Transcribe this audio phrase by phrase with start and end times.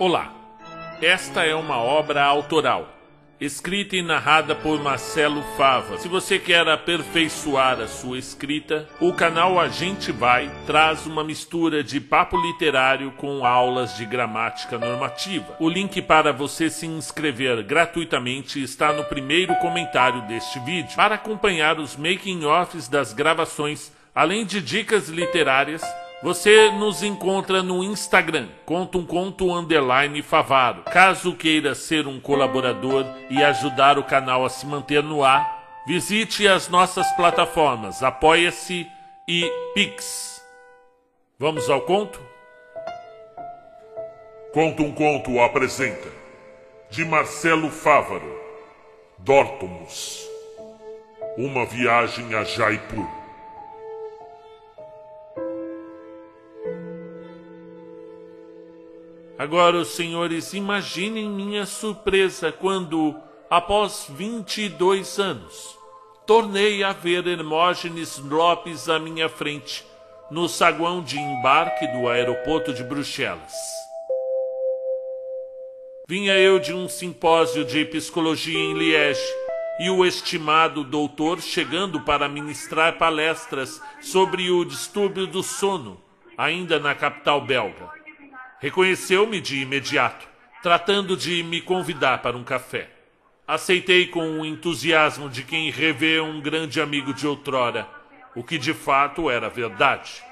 [0.00, 0.32] Olá,
[1.02, 2.88] esta é uma obra autoral,
[3.40, 5.98] escrita e narrada por Marcelo Fava.
[5.98, 11.82] Se você quer aperfeiçoar a sua escrita, o canal A Gente Vai traz uma mistura
[11.82, 15.56] de papo literário com aulas de gramática normativa.
[15.58, 20.94] O link para você se inscrever gratuitamente está no primeiro comentário deste vídeo.
[20.94, 25.82] Para acompanhar os making-offs das gravações, além de dicas literárias,
[26.22, 30.82] você nos encontra no Instagram, conta um conto underline favaro.
[30.82, 36.48] Caso queira ser um colaborador e ajudar o canal a se manter no ar, visite
[36.48, 38.86] as nossas plataformas Apoia-se
[39.28, 40.42] e Pix.
[41.38, 42.20] Vamos ao conto?
[44.52, 46.08] Conta um Conto apresenta
[46.90, 48.40] de Marcelo Fávaro,
[49.18, 50.26] Dortomus,
[51.36, 53.17] uma viagem a Jaipur.
[59.38, 63.14] Agora, os senhores, imaginem minha surpresa quando,
[63.48, 65.78] após 22 anos,
[66.26, 69.86] tornei a ver Hermógenes Lopes à minha frente,
[70.28, 73.52] no saguão de embarque do aeroporto de Bruxelas.
[76.08, 79.22] Vinha eu de um simpósio de psicologia em Liege
[79.78, 86.00] e o estimado doutor chegando para ministrar palestras sobre o distúrbio do sono,
[86.36, 87.97] ainda na capital belga.
[88.60, 90.26] Reconheceu-me de imediato,
[90.64, 92.90] tratando de me convidar para um café.
[93.46, 97.88] Aceitei com o entusiasmo de quem revê um grande amigo de outrora,
[98.34, 100.24] o que de fato era verdade.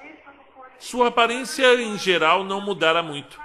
[0.77, 3.41] Sua aparência em geral não mudara muito.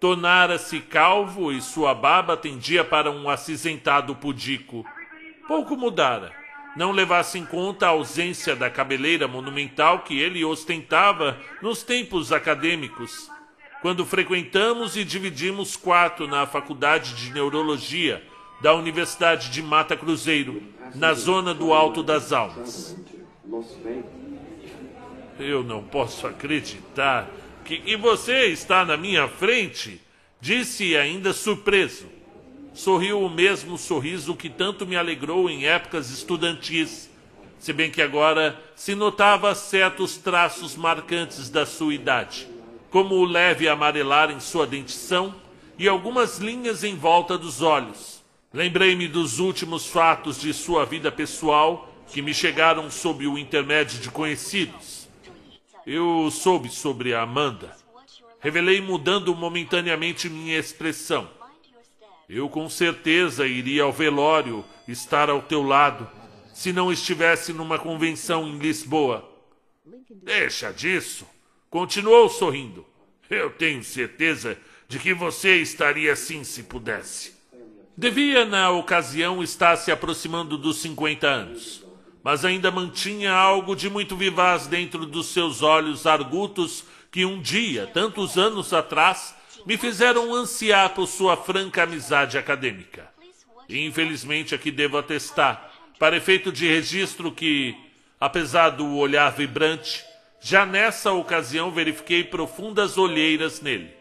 [0.00, 4.82] Tornara-se calvo e sua barba tendia para um acinzentado pudico.
[5.46, 6.32] Pouco mudara.
[6.74, 13.30] Não levasse em conta a ausência da cabeleira monumental que ele ostentava nos tempos acadêmicos
[13.82, 18.22] quando frequentamos e dividimos quarto na Faculdade de Neurologia
[18.60, 20.62] da Universidade de Mata Cruzeiro,
[20.94, 22.96] na zona do Alto das Almas.
[25.36, 27.28] Eu não posso acreditar
[27.64, 30.00] que, que você está na minha frente,
[30.40, 32.06] disse ainda surpreso.
[32.72, 37.10] Sorriu o mesmo sorriso que tanto me alegrou em épocas estudantis,
[37.58, 42.51] se bem que agora se notava certos traços marcantes da sua idade
[42.92, 45.34] como o leve amarelar em sua dentição
[45.78, 48.22] e algumas linhas em volta dos olhos.
[48.52, 54.10] Lembrei-me dos últimos fatos de sua vida pessoal que me chegaram sob o intermédio de
[54.10, 55.08] conhecidos.
[55.86, 57.74] Eu soube sobre a Amanda.
[58.40, 61.26] Revelei mudando momentaneamente minha expressão.
[62.28, 66.06] Eu com certeza iria ao velório estar ao teu lado
[66.52, 69.26] se não estivesse numa convenção em Lisboa.
[70.10, 71.26] Deixa disso.
[71.72, 72.84] Continuou sorrindo.
[73.30, 77.32] Eu tenho certeza de que você estaria assim se pudesse.
[77.96, 81.82] Devia, na ocasião, estar se aproximando dos 50 anos,
[82.22, 87.86] mas ainda mantinha algo de muito vivaz dentro dos seus olhos argutos que um dia,
[87.86, 89.34] tantos anos atrás,
[89.64, 93.08] me fizeram ansiar por sua franca amizade acadêmica.
[93.66, 97.74] E infelizmente aqui devo atestar, para efeito de registro, que,
[98.20, 100.11] apesar do olhar vibrante,
[100.44, 103.94] já nessa ocasião verifiquei profundas olheiras nele.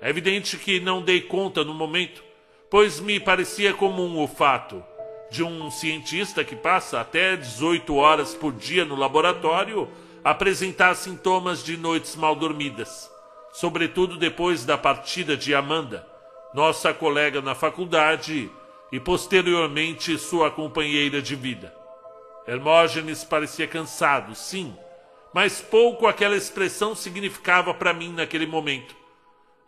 [0.00, 2.24] É evidente que não dei conta no momento,
[2.70, 4.82] pois me parecia comum o fato
[5.30, 9.86] de um cientista que passa até 18 horas por dia no laboratório
[10.24, 13.10] apresentar sintomas de noites mal dormidas,
[13.52, 16.08] sobretudo depois da partida de Amanda,
[16.54, 18.50] nossa colega na faculdade
[18.90, 21.74] e posteriormente sua companheira de vida.
[22.46, 24.74] Hermógenes parecia cansado, sim,
[25.36, 28.96] mas pouco aquela expressão significava para mim naquele momento.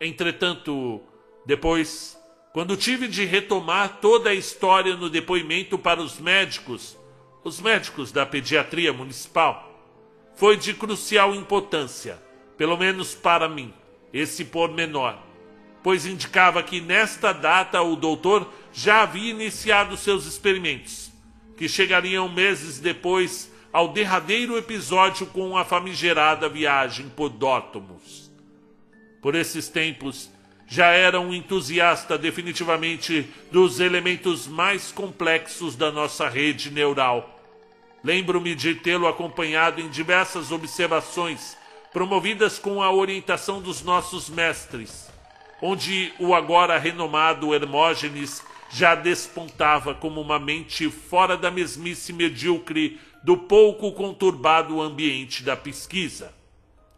[0.01, 0.99] Entretanto,
[1.45, 2.17] depois,
[2.51, 6.97] quando tive de retomar toda a história no depoimento para os médicos,
[7.43, 9.71] os médicos da pediatria municipal,
[10.35, 12.19] foi de crucial importância,
[12.57, 13.71] pelo menos para mim,
[14.11, 15.19] esse pormenor,
[15.83, 21.11] pois indicava que nesta data o doutor já havia iniciado seus experimentos,
[21.55, 28.31] que chegariam meses depois ao derradeiro episódio com a famigerada viagem por Dótomos.
[29.21, 30.29] Por esses tempos,
[30.67, 37.39] já era um entusiasta definitivamente dos elementos mais complexos da nossa rede neural.
[38.03, 41.57] Lembro-me de tê-lo acompanhado em diversas observações
[41.91, 45.09] promovidas com a orientação dos nossos mestres,
[45.61, 53.37] onde o agora renomado Hermógenes já despontava como uma mente fora da mesmice medíocre do
[53.37, 56.33] pouco conturbado ambiente da pesquisa.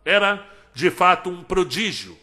[0.06, 2.18] Era, de fato, um prodígio,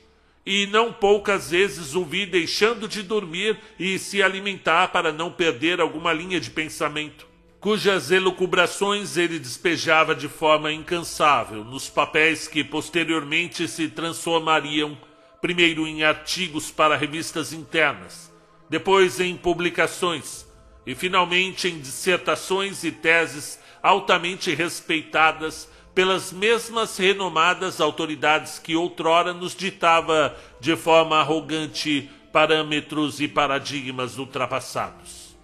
[0.44, 5.78] e não poucas vezes o vi deixando de dormir e se alimentar para não perder
[5.78, 7.26] alguma linha de pensamento,
[7.60, 14.96] cujas elucubrações ele despejava de forma incansável nos papéis que posteriormente se transformariam
[15.40, 18.32] primeiro em artigos para revistas internas,
[18.70, 20.46] depois em publicações
[20.86, 29.54] e finalmente em dissertações e teses altamente respeitadas pelas mesmas renomadas autoridades que outrora nos
[29.54, 35.36] ditava de forma arrogante parâmetros e paradigmas ultrapassados.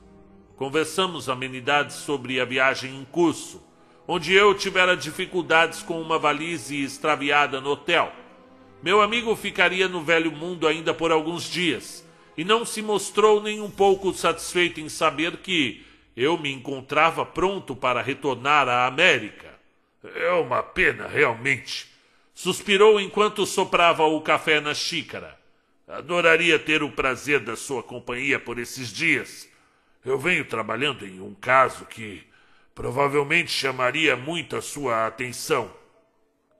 [0.56, 3.60] Conversamos amenidades sobre a viagem em curso,
[4.06, 8.12] onde eu tivera dificuldades com uma valise extraviada no hotel.
[8.82, 13.60] Meu amigo ficaria no velho mundo ainda por alguns dias e não se mostrou nem
[13.60, 15.84] um pouco satisfeito em saber que
[16.16, 19.52] eu me encontrava pronto para retornar à América.
[20.14, 21.88] É uma pena, realmente.
[22.34, 25.38] Suspirou enquanto soprava o café na xícara.
[25.86, 29.48] Adoraria ter o prazer da sua companhia por esses dias.
[30.04, 32.22] Eu venho trabalhando em um caso que
[32.74, 35.70] provavelmente chamaria muito a sua atenção.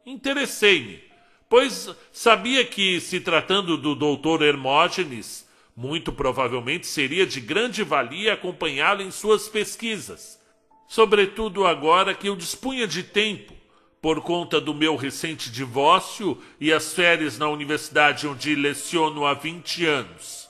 [0.07, 1.03] Interessei-me,
[1.49, 4.43] pois sabia que, se tratando do Dr.
[4.43, 5.44] Hermógenes,
[5.77, 10.43] muito provavelmente seria de grande valia acompanhá-lo em suas pesquisas
[10.87, 13.53] sobretudo agora que eu dispunha de tempo,
[14.01, 19.87] por conta do meu recente divórcio e as férias na universidade onde leciono há 20
[19.87, 20.49] anos.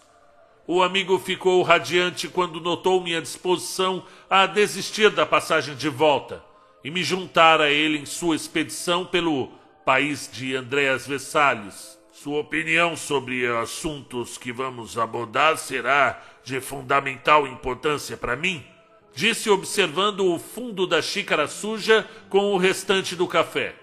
[0.66, 6.44] O amigo ficou radiante quando notou minha disposição a desistir da passagem de volta
[6.82, 9.50] e me juntar a ele em sua expedição pelo
[9.84, 11.98] país de Andréas Vessalhos.
[12.24, 18.64] Sua opinião sobre assuntos que vamos abordar será de fundamental importância para mim?
[19.14, 23.74] disse observando o fundo da xícara suja com o restante do café.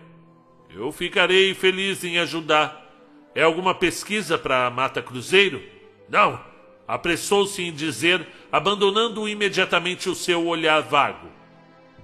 [0.71, 2.83] Eu ficarei feliz em ajudar.
[3.35, 5.61] É alguma pesquisa para Mata Cruzeiro?
[6.09, 6.43] Não,
[6.87, 11.27] apressou-se em dizer, abandonando imediatamente o seu olhar vago.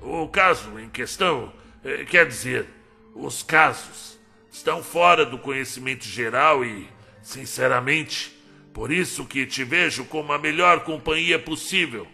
[0.03, 1.51] O caso em questão,
[1.83, 2.67] eh, quer dizer,
[3.15, 4.16] os casos,
[4.57, 6.87] estão fora do conhecimento geral e,
[7.21, 8.31] sinceramente,
[8.73, 12.07] por isso que te vejo como a melhor companhia possível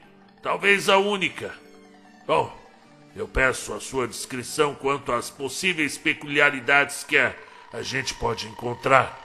[0.44, 1.56] talvez a única.
[2.28, 2.54] Bom,
[3.16, 7.34] eu peço a sua descrição quanto às possíveis peculiaridades que a,
[7.72, 9.22] a gente pode encontrar.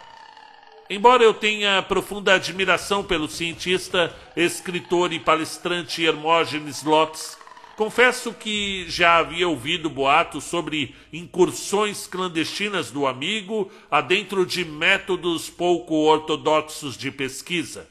[0.89, 7.37] Embora eu tenha profunda admiração pelo cientista, escritor e palestrante Hermógenes Lopes,
[7.79, 15.95] confesso que já havia ouvido boatos sobre incursões clandestinas do amigo adentro de métodos pouco
[15.95, 17.89] ortodoxos de pesquisa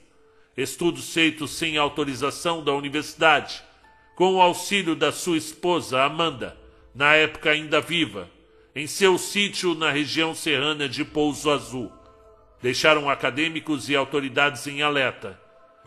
[0.57, 3.63] estudos feitos sem autorização da universidade,
[4.15, 6.57] com o auxílio da sua esposa Amanda,
[6.95, 8.27] na época ainda viva,
[8.75, 11.91] em seu sítio na região serrana de Pouso Azul.
[12.59, 15.39] Deixaram acadêmicos e autoridades em alerta.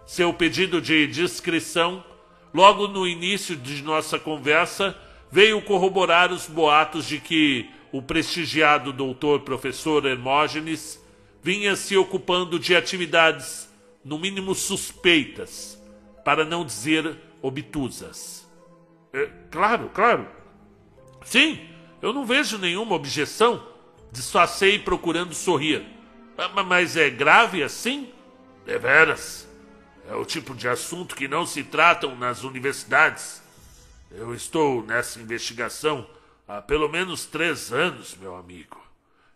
[0.06, 2.04] Seu pedido de discrição,
[2.52, 4.96] logo no início de nossa conversa,
[5.30, 11.00] veio corroborar os boatos de que o prestigiado doutor professor Hermógenes
[11.42, 13.68] vinha se ocupando de atividades
[14.04, 15.80] no mínimo suspeitas,
[16.24, 18.48] para não dizer obtusas.
[19.12, 20.28] É, claro, claro.
[21.24, 21.58] Sim,
[22.00, 23.66] eu não vejo nenhuma objeção.
[24.12, 25.84] Disfarcei procurando sorrir.
[26.36, 28.10] Ah, mas é grave assim?
[28.64, 29.49] Deveras.
[30.10, 33.40] É o tipo de assunto que não se tratam nas universidades.
[34.10, 36.04] Eu estou nessa investigação
[36.48, 38.84] há pelo menos três anos, meu amigo.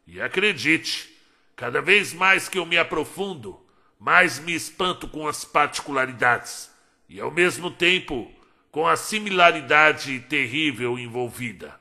[0.05, 1.17] E acredite,
[1.55, 3.65] cada vez mais que eu me aprofundo,
[4.01, 6.69] mais me espanto com as particularidades
[7.09, 8.29] e, ao mesmo tempo,
[8.73, 11.81] com a similaridade terrível envolvida.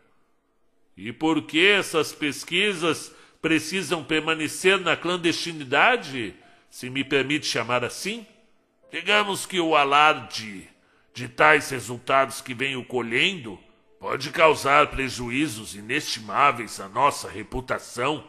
[0.96, 6.36] E por que essas pesquisas precisam permanecer na clandestinidade,
[6.70, 8.28] se me permite chamar assim?
[8.94, 10.70] Digamos que o alarde
[11.16, 13.60] de tais resultados que venho colhendo
[14.00, 18.24] pode causar prejuízos inestimáveis à nossa reputação.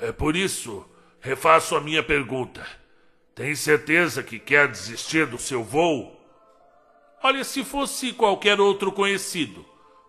[0.00, 0.82] É por isso,
[1.20, 2.66] refaço a minha pergunta.
[3.34, 6.18] Tem certeza que quer desistir do seu voo?
[7.22, 9.62] Olha, se fosse qualquer outro conhecido,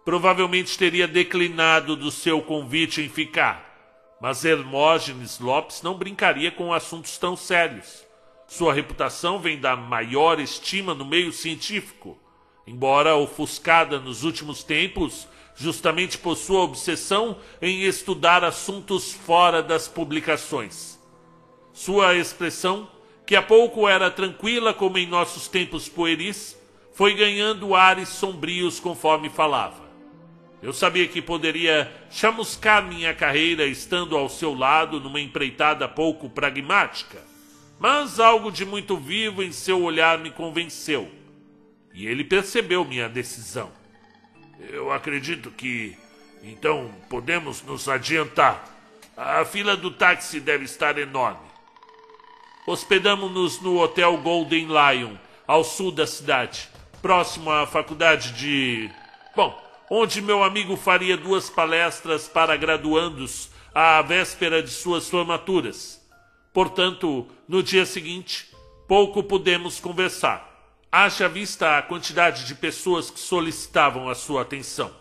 [0.06, 4.16] provavelmente teria declinado do seu convite em ficar.
[4.22, 8.03] Mas Hermógenes Lopes não brincaria com assuntos tão sérios.
[8.54, 12.16] Sua reputação vem da maior estima no meio científico,
[12.68, 21.00] embora ofuscada nos últimos tempos justamente por sua obsessão em estudar assuntos fora das publicações.
[21.74, 22.88] Sua expressão
[23.26, 26.56] que há pouco era tranquila como em nossos tempos pueris,
[26.94, 29.82] foi ganhando ares sombrios conforme falava.
[30.62, 37.33] Eu sabia que poderia chamuscar minha carreira estando ao seu lado numa empreitada pouco pragmática,
[37.84, 41.12] mas algo de muito vivo em seu olhar me convenceu.
[41.94, 43.70] E ele percebeu minha decisão.
[44.70, 45.98] Eu acredito que
[46.42, 48.64] então podemos nos adiantar.
[49.18, 51.46] A fila do táxi deve estar enorme.
[52.66, 56.70] Hospedamos-nos no Hotel Golden Lion, ao sul da cidade,
[57.02, 58.90] próximo à faculdade de.
[59.36, 66.02] Bom, onde meu amigo faria duas palestras para graduandos à véspera de suas formaturas.
[66.54, 68.56] Portanto, no dia seguinte,
[68.88, 70.52] pouco pudemos conversar.
[70.92, 74.94] Haja vista a quantidade de pessoas que solicitavam a sua atenção.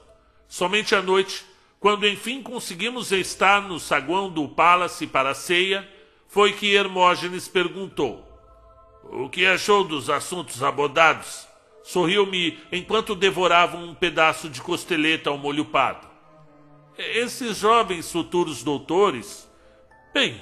[0.49, 1.45] Somente à noite,
[1.79, 5.87] quando enfim conseguimos estar no saguão do Palace para a ceia,
[6.27, 8.27] foi que Hermógenes perguntou:
[9.05, 11.47] O que achou dos assuntos abordados?
[11.83, 16.07] Sorriu-me enquanto devorava um pedaço de costeleta ao molho pardo.
[16.97, 19.51] Esses jovens futuros doutores.
[20.15, 20.41] Bem,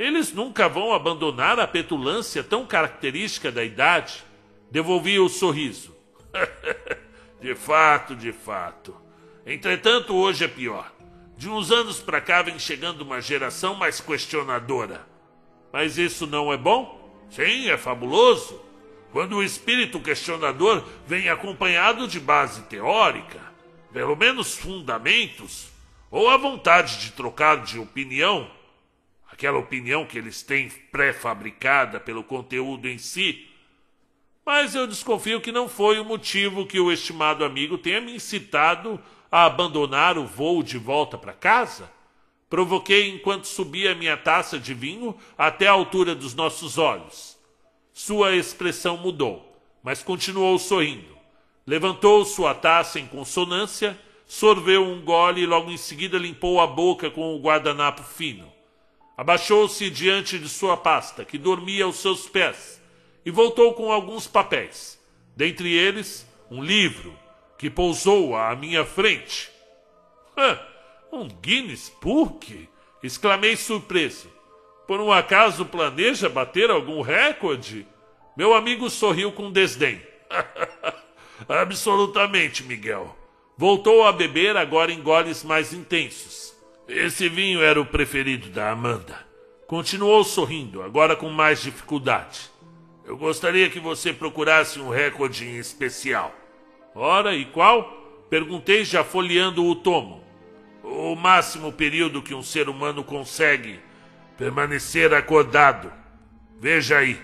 [0.00, 4.24] eles nunca vão abandonar a petulância tão característica da idade.
[4.70, 5.94] Devolvi o sorriso.
[7.38, 8.96] de fato, de fato.
[9.44, 10.90] Entretanto, hoje é pior.
[11.36, 15.06] De uns anos para cá vem chegando uma geração mais questionadora.
[15.70, 17.26] Mas isso não é bom?
[17.28, 18.58] Sim, é fabuloso.
[19.12, 23.40] Quando o espírito questionador vem acompanhado de base teórica,
[23.92, 25.68] pelo menos fundamentos,
[26.10, 28.50] ou a vontade de trocar de opinião,
[29.40, 33.48] aquela opinião que eles têm pré-fabricada pelo conteúdo em si.
[34.44, 39.00] Mas eu desconfio que não foi o motivo que o estimado amigo tenha me incitado
[39.32, 41.90] a abandonar o voo de volta para casa.
[42.50, 47.38] Provoquei enquanto subia minha taça de vinho até a altura dos nossos olhos.
[47.94, 51.16] Sua expressão mudou, mas continuou sorrindo.
[51.66, 57.10] Levantou sua taça em consonância, sorveu um gole e logo em seguida limpou a boca
[57.10, 58.59] com o guardanapo fino.
[59.20, 62.80] Abaixou-se diante de sua pasta, que dormia aos seus pés,
[63.22, 64.98] e voltou com alguns papéis.
[65.36, 67.14] Dentre eles, um livro,
[67.58, 69.50] que pousou à minha frente.
[70.34, 70.58] Hã!
[71.12, 72.66] Um Guinness Book?
[73.02, 74.32] Exclamei surpreso.
[74.86, 77.86] Por um acaso planeja bater algum recorde?
[78.34, 80.00] Meu amigo sorriu com desdém.
[81.46, 83.14] Absolutamente, Miguel.
[83.54, 86.39] Voltou a beber agora em goles mais intensos.
[86.90, 89.16] Esse vinho era o preferido da Amanda.
[89.66, 92.50] Continuou sorrindo, agora com mais dificuldade.
[93.04, 96.34] Eu gostaria que você procurasse um recorde em especial.
[96.94, 98.26] Ora, e qual?
[98.28, 100.20] Perguntei já folheando o tomo
[100.82, 103.78] o máximo período que um ser humano consegue
[104.36, 105.92] permanecer acordado.
[106.58, 107.20] Veja aí.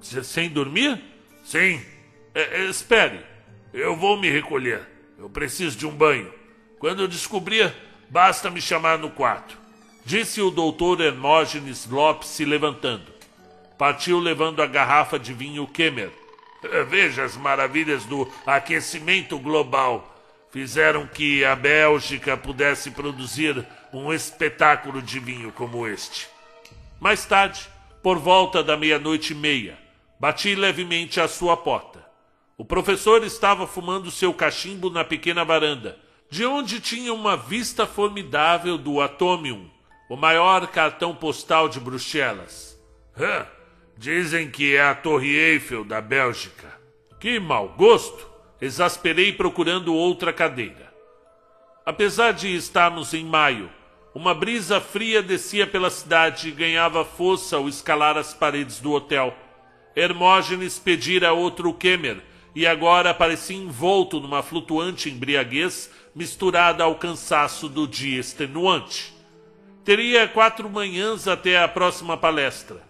[0.00, 1.00] Sem dormir?
[1.42, 1.80] Sim.
[2.34, 3.20] É, é, espere.
[3.72, 4.86] Eu vou me recolher.
[5.18, 6.32] Eu preciso de um banho.
[6.78, 7.72] Quando eu descobrir,
[8.10, 9.56] basta me chamar no quarto.
[10.04, 13.12] Disse o doutor Hermógenes Lopes se levantando.
[13.78, 16.10] Partiu levando a garrafa de vinho Kemmer.
[16.88, 20.06] Veja as maravilhas do aquecimento global
[20.50, 26.28] fizeram que a Bélgica pudesse produzir um espetáculo de vinho como este.
[26.98, 27.68] Mais tarde,
[28.02, 29.78] por volta da meia-noite e meia,
[30.18, 32.04] bati levemente à sua porta.
[32.58, 35.98] O professor estava fumando seu cachimbo na pequena varanda,
[36.30, 39.68] de onde tinha uma vista formidável do Atomium,
[40.08, 42.80] o maior cartão postal de Bruxelas.
[43.18, 43.44] Hã,
[43.98, 46.72] dizem que é a Torre Eiffel da Bélgica.
[47.18, 48.30] Que mau gosto!
[48.60, 50.92] Exasperei procurando outra cadeira.
[51.84, 53.70] Apesar de estarmos em maio,
[54.14, 59.34] uma brisa fria descia pela cidade e ganhava força ao escalar as paredes do hotel.
[59.96, 62.22] Hermógenes pedira outro Kemer
[62.54, 69.14] e agora parecia envolto numa flutuante embriaguez misturada ao cansaço do dia extenuante.
[69.84, 72.82] Teria quatro manhãs até a próxima palestra,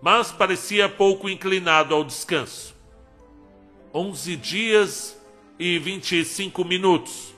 [0.00, 2.74] mas parecia pouco inclinado ao descanso.
[3.92, 5.18] Onze dias
[5.58, 7.34] e 25 minutos.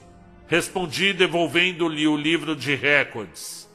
[0.47, 3.69] Respondi devolvendo-lhe o livro de recordes.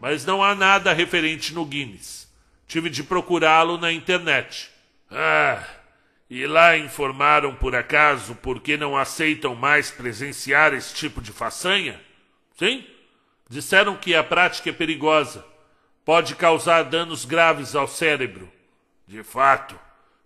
[0.00, 2.28] Mas não há nada referente no Guinness.
[2.66, 4.68] Tive de procurá-lo na internet.
[5.10, 5.62] Ah,
[6.28, 12.00] e lá informaram por acaso por que não aceitam mais presenciar esse tipo de façanha?
[12.58, 12.84] Sim.
[13.48, 15.46] Disseram que a prática é perigosa.
[16.04, 18.50] Pode causar danos graves ao cérebro.
[19.06, 19.78] De fato.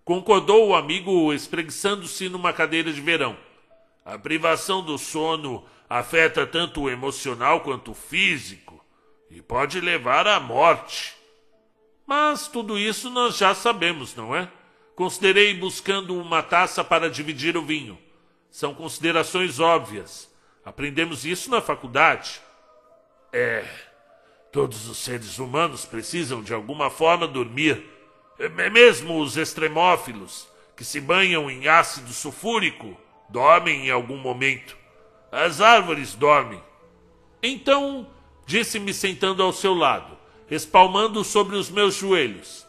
[0.04, 3.36] Concordou o amigo espreguiçando-se numa cadeira de verão.
[4.04, 8.82] A privação do sono afeta tanto o emocional quanto o físico
[9.30, 11.14] e pode levar à morte.
[12.06, 14.50] Mas tudo isso nós já sabemos, não é?
[14.94, 17.98] Considerei buscando uma taça para dividir o vinho.
[18.50, 20.30] São considerações óbvias.
[20.64, 22.40] Aprendemos isso na faculdade.
[23.32, 23.64] É.
[24.52, 27.82] Todos os seres humanos precisam de alguma forma dormir.
[28.38, 32.96] É, é mesmo os extremófilos, que se banham em ácido sulfúrico,
[33.28, 34.76] dormem em algum momento.
[35.30, 36.60] As árvores dormem.
[37.42, 38.08] Então,
[38.44, 40.18] disse-me sentando ao seu lado,
[40.50, 42.66] espalmando sobre os meus joelhos,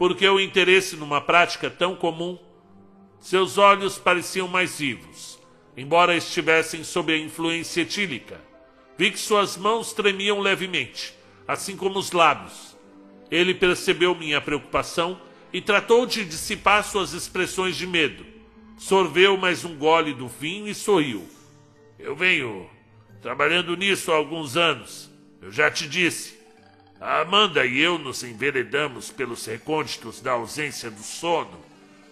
[0.00, 2.38] porque o interesse numa prática tão comum.
[3.20, 5.38] Seus olhos pareciam mais vivos,
[5.76, 8.40] embora estivessem sob a influência etílica.
[8.96, 11.14] Vi que suas mãos tremiam levemente,
[11.46, 12.74] assim como os lábios.
[13.30, 15.20] Ele percebeu minha preocupação
[15.52, 18.24] e tratou de dissipar suas expressões de medo.
[18.78, 21.28] Sorveu mais um gole do vinho e sorriu.
[21.98, 22.70] Eu venho
[23.20, 25.10] trabalhando nisso há alguns anos.
[25.42, 26.39] Eu já te disse.
[27.00, 31.58] Amanda e eu nos enveredamos pelos recônditos da ausência do sono,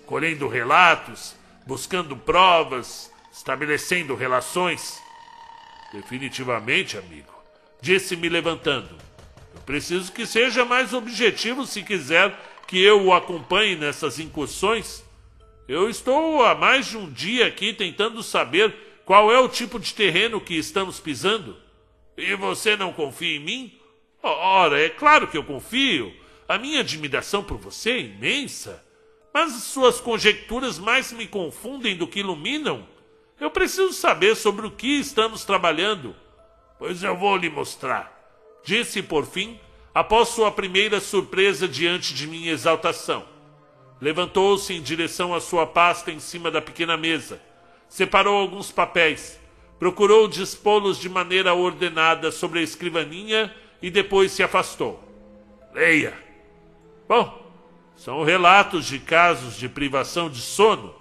[0.07, 4.99] colhendo relatos, buscando provas, estabelecendo relações.
[5.93, 7.31] Definitivamente, amigo,
[7.83, 8.89] disse-me levantando.
[9.55, 12.35] Eu preciso que seja mais objetivo se quiser
[12.67, 15.05] que eu o acompanhe nessas incursões.
[15.69, 19.93] Eu estou há mais de um dia aqui tentando saber qual é o tipo de
[19.93, 21.59] terreno que estamos pisando?
[22.17, 23.78] E você não confia em mim?
[24.23, 26.15] Ora, é claro que eu confio.
[26.49, 28.85] A minha admiração por você é imensa.
[29.33, 32.87] Mas suas conjecturas mais me confundem do que iluminam.
[33.41, 36.15] Eu preciso saber sobre o que estamos trabalhando.
[36.79, 38.17] Pois eu vou lhe mostrar.
[38.65, 39.59] Disse por fim,
[39.95, 43.25] após sua primeira surpresa diante de minha exaltação.
[44.01, 47.41] Levantou-se em direção à sua pasta em cima da pequena mesa
[47.89, 49.41] separou alguns papéis,
[49.79, 55.03] procurou dispô-los de maneira ordenada sobre a escrivaninha e depois se afastou.
[55.73, 56.17] Leia.
[57.09, 57.53] Bom,
[57.97, 60.95] são relatos de casos de privação de sono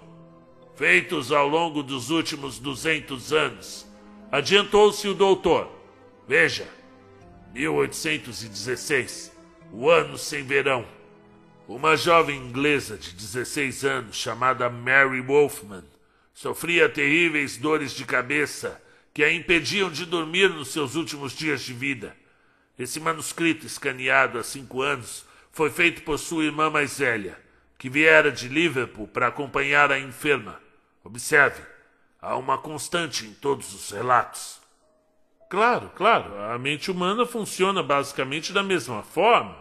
[0.76, 3.86] feitos ao longo dos últimos duzentos anos.
[4.30, 5.68] Adiantou-se o doutor.
[6.26, 6.68] Veja,
[7.52, 9.32] 1816,
[9.72, 10.86] o ano sem verão.
[11.66, 15.84] Uma jovem inglesa de 16 anos chamada Mary Wolfman
[16.38, 18.80] Sofria terríveis dores de cabeça
[19.12, 22.16] que a impediam de dormir nos seus últimos dias de vida.
[22.78, 27.36] Esse manuscrito, escaneado há cinco anos, foi feito por sua irmã mais velha,
[27.76, 30.60] que viera de Liverpool para acompanhar a enferma.
[31.02, 31.60] Observe,
[32.22, 34.60] há uma constante em todos os relatos.
[35.50, 39.56] Claro, claro, a mente humana funciona basicamente da mesma forma.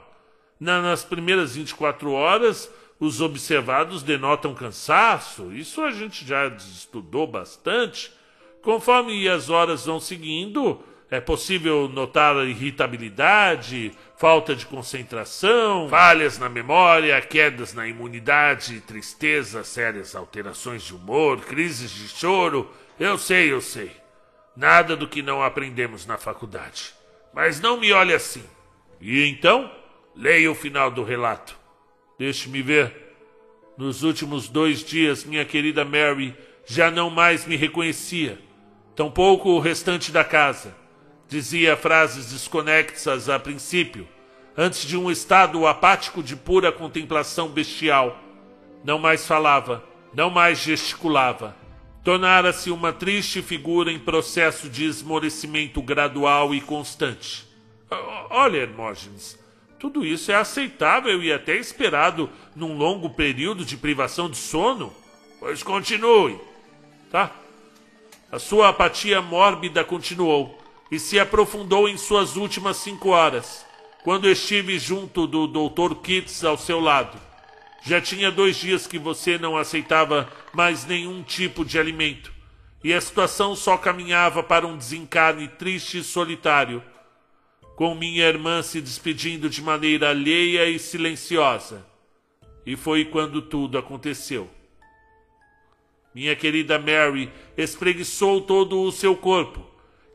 [0.59, 8.11] Na, nas primeiras 24 horas, os observados denotam cansaço, isso a gente já estudou bastante.
[8.61, 17.19] Conforme as horas vão seguindo, é possível notar irritabilidade, falta de concentração, falhas na memória,
[17.21, 22.69] quedas na imunidade, tristeza, sérias alterações de humor, crises de choro.
[22.99, 23.91] Eu sei, eu sei.
[24.55, 26.93] Nada do que não aprendemos na faculdade.
[27.33, 28.43] Mas não me olhe assim.
[28.99, 29.71] E então?
[30.13, 31.57] Leia o final do relato.
[32.19, 33.13] Deixe-me ver.
[33.77, 38.39] Nos últimos dois dias, minha querida Mary já não mais me reconhecia.
[38.95, 40.75] Tampouco o restante da casa.
[41.29, 44.07] Dizia frases desconexas a princípio,
[44.55, 48.17] antes de um estado apático de pura contemplação bestial.
[48.81, 51.53] Não mais falava, não mais gesticulava.
[52.01, 57.45] Tornara-se uma triste figura em processo de esmorecimento gradual e constante.
[58.29, 59.37] Olha, Hermógenes,
[59.77, 64.93] tudo isso é aceitável e até esperado num longo período de privação de sono.
[65.41, 66.39] Pois continue.
[67.11, 67.31] Tá.
[68.31, 70.57] A sua apatia mórbida continuou
[70.91, 73.65] e se aprofundou em suas últimas cinco horas,
[74.03, 75.95] quando estive junto do Dr.
[75.95, 77.19] Kitts ao seu lado.
[77.83, 82.31] Já tinha dois dias que você não aceitava mais nenhum tipo de alimento,
[82.83, 86.81] e a situação só caminhava para um desencarne triste e solitário
[87.77, 91.85] com minha irmã se despedindo de maneira alheia e silenciosa.
[92.65, 94.49] E foi quando tudo aconteceu.
[96.11, 99.63] Minha querida Mary espreguiçou todo o seu corpo,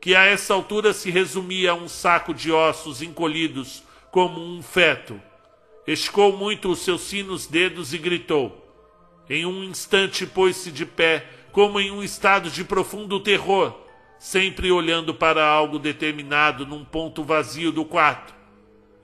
[0.03, 5.17] que a essa altura se resumia a um saco de ossos encolhidos como um feto.
[5.87, 8.67] Esticou muito os seus finos dedos e gritou.
[9.29, 13.79] Em um instante pôs-se de pé, como em um estado de profundo terror
[14.19, 18.35] sempre olhando para algo determinado num ponto vazio do quarto.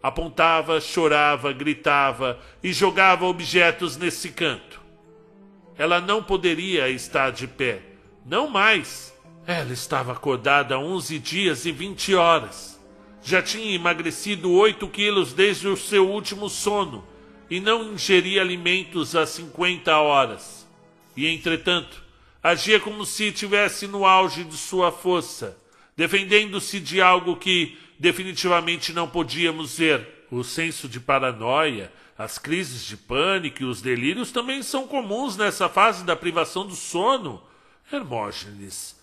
[0.03, 4.81] Apontava, chorava, gritava e jogava objetos nesse canto.
[5.77, 7.83] Ela não poderia estar de pé,
[8.25, 9.17] não mais.
[9.45, 12.79] Ela estava acordada há onze dias e vinte horas.
[13.23, 17.03] Já tinha emagrecido oito quilos desde o seu último sono
[17.49, 20.67] e não ingeria alimentos há cinquenta horas.
[21.17, 22.03] E, entretanto,
[22.41, 25.57] Agia como se estivesse no auge de sua força,
[25.95, 30.25] defendendo-se de algo que definitivamente não podíamos ver.
[30.31, 35.67] O senso de paranoia, as crises de pânico e os delírios também são comuns nessa
[35.67, 37.43] fase da privação do sono.
[37.91, 38.95] Hermógenes,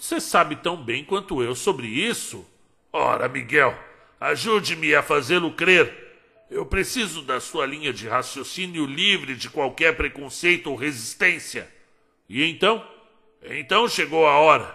[0.00, 2.46] você sabe tão bem quanto eu sobre isso.
[2.90, 3.78] Ora, Miguel,
[4.18, 6.08] ajude-me a fazê-lo crer.
[6.50, 11.70] Eu preciso da sua linha de raciocínio livre de qualquer preconceito ou resistência.
[12.26, 12.84] E então?
[13.44, 14.74] Então chegou a hora.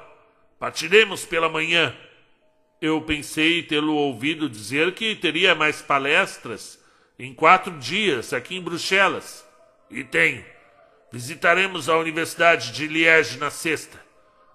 [0.59, 1.93] Partiremos pela manhã.
[2.79, 6.79] Eu pensei tê-lo ouvido dizer que teria mais palestras
[7.17, 9.43] em quatro dias aqui em Bruxelas.
[9.89, 10.45] E tenho.
[11.11, 14.04] Visitaremos a Universidade de Liege na sexta.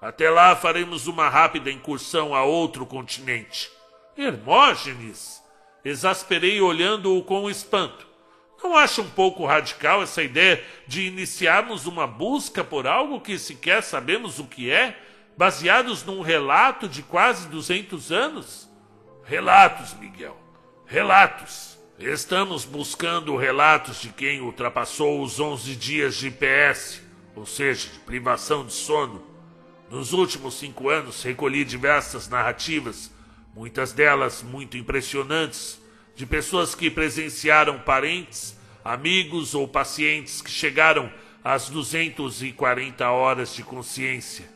[0.01, 3.71] Até lá faremos uma rápida incursão a outro continente.
[4.17, 5.43] Hermógenes!
[5.85, 8.07] Exasperei olhando-o com espanto.
[8.63, 13.83] Não acha um pouco radical essa ideia de iniciarmos uma busca por algo que sequer
[13.83, 14.99] sabemos o que é,
[15.37, 18.71] baseados num relato de quase 200 anos?
[19.25, 20.37] Relatos, Miguel.
[20.87, 21.79] Relatos.
[21.99, 27.03] Estamos buscando relatos de quem ultrapassou os 11 dias de PS,
[27.35, 29.30] ou seja, de privação de sono.
[29.91, 33.11] Nos últimos cinco anos recolhi diversas narrativas
[33.55, 35.81] muitas delas muito impressionantes,
[36.15, 41.11] de pessoas que presenciaram parentes, amigos ou pacientes que chegaram
[41.43, 44.49] às 240 horas de consciência.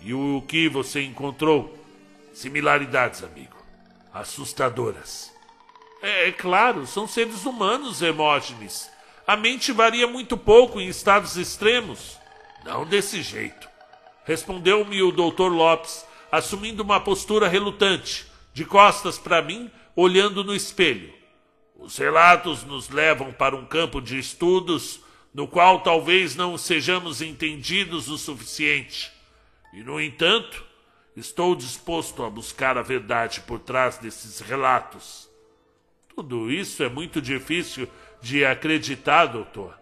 [0.00, 1.76] E o que você encontrou?
[2.32, 3.56] Similaridades, amigo.
[4.12, 5.32] Assustadoras.
[6.02, 8.88] É, é claro, são seres humanos, Hermógenes.
[9.26, 12.18] A mente varia muito pouco em estados extremos.
[12.64, 13.67] Não desse jeito.
[14.28, 15.50] Respondeu-me o Dr.
[15.50, 21.14] Lopes, assumindo uma postura relutante, de costas para mim, olhando no espelho.
[21.74, 25.00] Os relatos nos levam para um campo de estudos
[25.32, 29.10] no qual talvez não sejamos entendidos o suficiente.
[29.72, 30.62] E, no entanto,
[31.16, 35.26] estou disposto a buscar a verdade por trás desses relatos.
[36.14, 37.88] Tudo isso é muito difícil
[38.20, 39.74] de acreditar, doutor.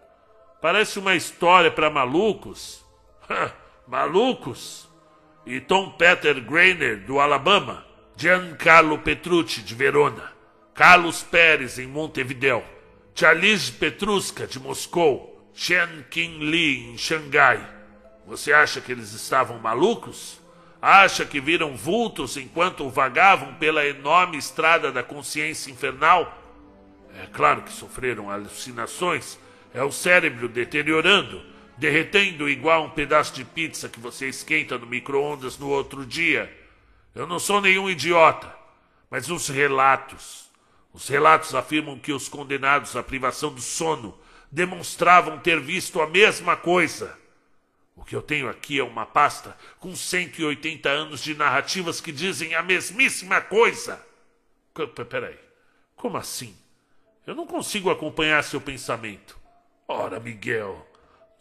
[0.61, 2.81] Parece uma história para malucos.
[3.87, 4.87] malucos?
[5.47, 7.85] e Tom Peter Grainer, do Alabama,
[8.17, 10.33] Giancarlo Petrucci, de Verona,
[10.73, 12.61] Carlos Pérez, em Montevideo,
[13.15, 17.65] Charles Petruska, de Moscou, Chen Qing Li, em Xangai.
[18.25, 20.41] Você acha que eles estavam malucos?
[20.81, 26.37] Acha que viram vultos enquanto vagavam pela enorme estrada da consciência infernal?
[27.23, 29.39] É claro que sofreram alucinações.
[29.73, 31.41] É o cérebro deteriorando
[31.77, 36.51] derretendo igual um pedaço de pizza que você esquenta no micro-ondas no outro dia.
[37.13, 38.53] Eu não sou nenhum idiota,
[39.09, 40.49] mas os relatos.
[40.93, 44.17] Os relatos afirmam que os condenados à privação do sono
[44.51, 47.17] demonstravam ter visto a mesma coisa.
[47.95, 52.55] O que eu tenho aqui é uma pasta com 180 anos de narrativas que dizem
[52.55, 54.03] a mesmíssima coisa.
[55.09, 55.37] Peraí,
[55.95, 56.55] como assim?
[57.25, 59.37] Eu não consigo acompanhar seu pensamento.
[59.87, 60.87] Ora, Miguel,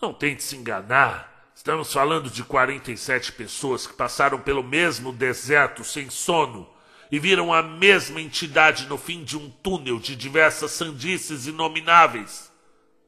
[0.01, 1.51] não tente se enganar.
[1.55, 6.69] Estamos falando de 47 pessoas que passaram pelo mesmo deserto sem sono
[7.11, 12.53] e viram a mesma entidade no fim de um túnel de diversas sandices inomináveis.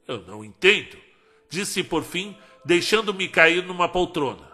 [0.07, 0.97] Eu não entendo,
[1.51, 4.49] disse por fim, deixando-me cair numa poltrona.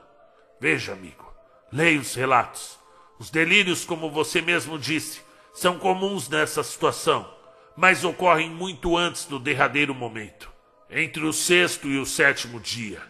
[0.61, 1.33] Veja, amigo,
[1.70, 2.79] leia os relatos.
[3.18, 5.20] Os delírios, como você mesmo disse,
[5.53, 7.33] são comuns nessa situação,
[7.77, 10.54] mas ocorrem muito antes do derradeiro momento
[10.96, 13.02] entre o sexto e o sétimo dia.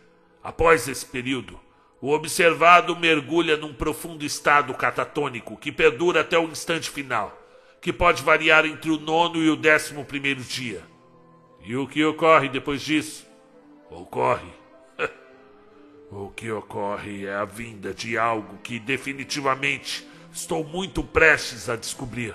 [0.43, 1.61] Após esse período,
[2.01, 7.39] o observado mergulha num profundo estado catatônico que perdura até o instante final,
[7.83, 10.83] que pode variar entre o nono e o décimo primeiro dia.
[11.63, 13.27] E o que ocorre depois disso?
[13.91, 14.49] Ocorre.
[16.11, 22.35] o que ocorre é a vinda de algo que definitivamente estou muito prestes a descobrir.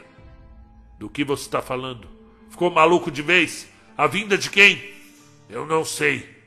[0.99, 2.07] Do que você está falando?
[2.51, 3.67] Ficou maluco de vez?
[3.97, 4.98] A vinda de quem?
[5.49, 6.37] Eu não sei.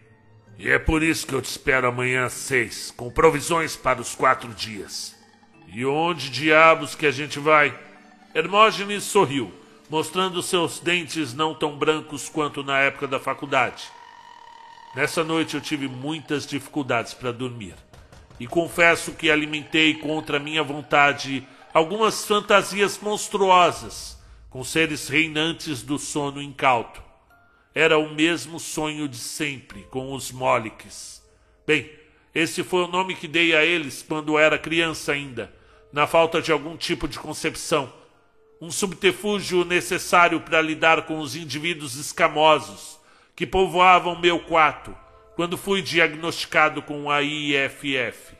[0.56, 4.14] E é por isso que eu te espero amanhã às seis, com provisões para os
[4.14, 5.16] quatro dias.
[5.66, 7.76] E onde diabos que a gente vai?
[8.32, 9.52] Hermógenes sorriu,
[9.90, 13.90] mostrando seus dentes não tão brancos quanto na época da faculdade.
[14.94, 17.74] Nessa noite eu tive muitas dificuldades para dormir.
[18.38, 24.16] E confesso que alimentei contra minha vontade algumas fantasias monstruosas
[24.48, 27.11] com seres reinantes do sono incauto.
[27.74, 31.22] Era o mesmo sonho de sempre com os Moliques.
[31.66, 31.90] Bem,
[32.34, 35.52] esse foi o nome que dei a eles quando era criança ainda,
[35.92, 37.92] na falta de algum tipo de concepção.
[38.60, 42.98] Um subterfúgio necessário para lidar com os indivíduos escamosos
[43.34, 44.96] que povoavam meu quarto,
[45.34, 48.34] quando fui diagnosticado com a IFF.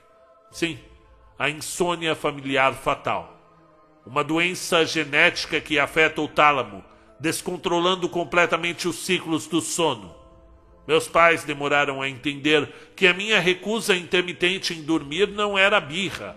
[0.50, 0.78] Sim,
[1.38, 3.38] a insônia familiar fatal.
[4.06, 6.84] Uma doença genética que afeta o tálamo,
[7.22, 10.12] descontrolando completamente os ciclos do sono.
[10.88, 16.36] Meus pais demoraram a entender que a minha recusa intermitente em dormir não era birra.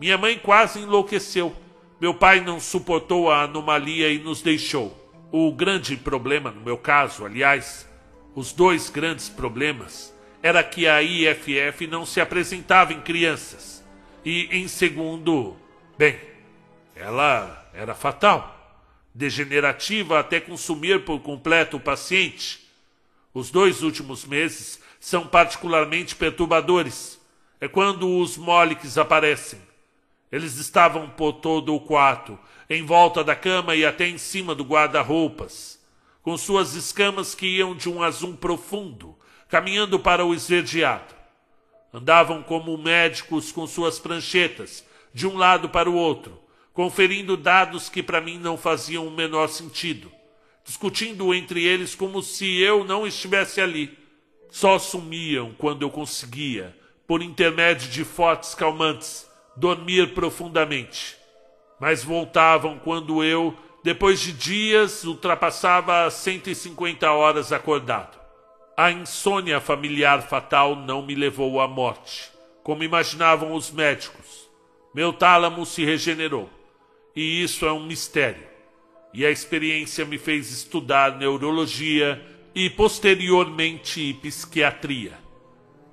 [0.00, 1.54] Minha mãe quase enlouqueceu.
[2.00, 4.98] Meu pai não suportou a anomalia e nos deixou.
[5.30, 7.86] O grande problema, no meu caso, aliás,
[8.34, 13.84] os dois grandes problemas, era que a IFF não se apresentava em crianças.
[14.24, 15.54] E, em segundo,
[15.98, 16.18] bem,
[16.96, 18.53] ela era fatal,
[19.14, 22.68] degenerativa até consumir por completo o paciente.
[23.32, 27.20] Os dois últimos meses são particularmente perturbadores.
[27.60, 29.60] É quando os móliques aparecem.
[30.32, 32.36] Eles estavam por todo o quarto,
[32.68, 35.80] em volta da cama e até em cima do guarda-roupas,
[36.22, 39.16] com suas escamas que iam de um azul profundo,
[39.48, 41.14] caminhando para o esverdeado.
[41.92, 46.40] Andavam como médicos com suas pranchetas, de um lado para o outro,
[46.74, 50.12] conferindo dados que para mim não faziam o menor sentido,
[50.62, 53.96] discutindo entre eles como se eu não estivesse ali.
[54.50, 61.24] Só sumiam quando eu conseguia, por intermédio de fortes calmantes, dormir profundamente
[61.78, 68.18] mas voltavam quando eu, depois de dias, ultrapassava as 150 horas acordado.
[68.76, 72.30] A insônia familiar fatal não me levou à morte,
[72.62, 74.48] como imaginavam os médicos.
[74.94, 76.48] Meu tálamo se regenerou,
[77.14, 78.42] e isso é um mistério.
[79.12, 82.20] E a experiência me fez estudar neurologia
[82.54, 85.12] e, posteriormente, psiquiatria.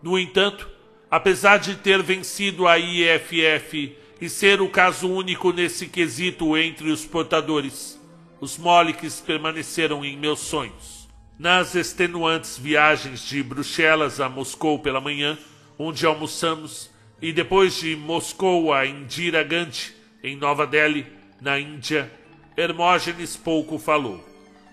[0.01, 0.67] No entanto,
[1.10, 7.03] apesar de ter vencido a IFF e ser o caso único nesse quesito entre os
[7.05, 7.99] portadores.
[8.39, 11.10] Os Moliques permaneceram em meus sonhos.
[11.39, 15.38] Nas extenuantes viagens de Bruxelas a Moscou pela manhã,
[15.77, 21.05] onde almoçamos, e depois de Moscou a Indira Gandhi, em Nova Delhi,
[21.39, 22.12] na Índia,
[22.55, 24.23] Hermógenes pouco falou,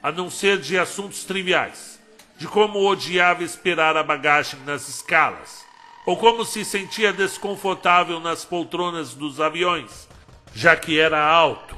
[0.02, 1.98] a não ser de assuntos triviais,
[2.36, 5.64] de como odiava esperar a bagagem nas escalas,
[6.06, 10.08] ou como se sentia desconfortável nas poltronas dos aviões,
[10.54, 11.76] já que era alto.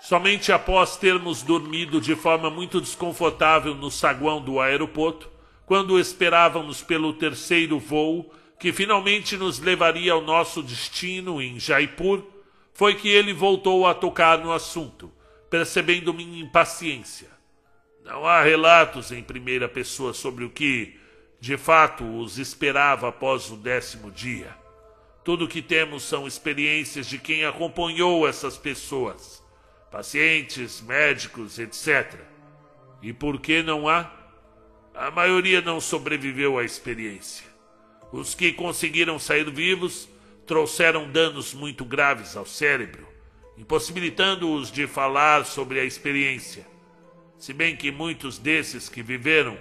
[0.00, 5.30] Somente após termos dormido de forma muito desconfortável no saguão do aeroporto,
[5.64, 12.22] quando esperávamos pelo terceiro voo, que finalmente nos levaria ao nosso destino em Jaipur,
[12.72, 15.12] foi que ele voltou a tocar no assunto,
[15.50, 17.28] percebendo minha impaciência.
[18.04, 20.98] Não há relatos em primeira pessoa sobre o que
[21.38, 24.56] de fato os esperava após o décimo dia.
[25.24, 29.42] Tudo o que temos são experiências de quem acompanhou essas pessoas,
[29.90, 32.14] pacientes, médicos, etc.
[33.02, 34.10] E por que não há?
[34.94, 37.46] A maioria não sobreviveu à experiência.
[38.12, 40.08] Os que conseguiram sair vivos
[40.52, 43.08] trouxeram danos muito graves ao cérebro,
[43.56, 46.66] impossibilitando-os de falar sobre a experiência.
[47.38, 49.56] Se bem que muitos desses que viveram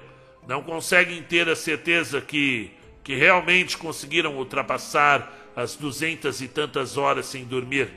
[0.45, 2.71] não conseguem ter a certeza que,
[3.06, 7.89] que realmente conseguiram ultrapassar as duzentas e tantas horas sem dormir.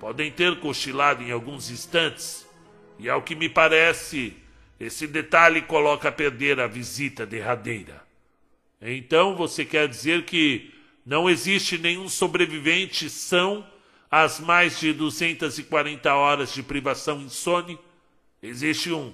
[0.00, 2.44] Podem ter cochilado em alguns instantes,
[2.98, 4.36] e ao que me parece,
[4.80, 8.02] esse detalhe coloca a perder a visita derradeira.
[8.82, 10.73] Então você quer dizer que
[11.04, 13.66] não existe nenhum sobrevivente são
[14.10, 17.78] às mais de 240 horas de privação insone?
[18.42, 19.12] Existe um,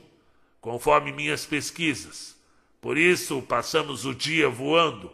[0.61, 2.37] conforme minhas pesquisas.
[2.81, 5.13] Por isso passamos o dia voando.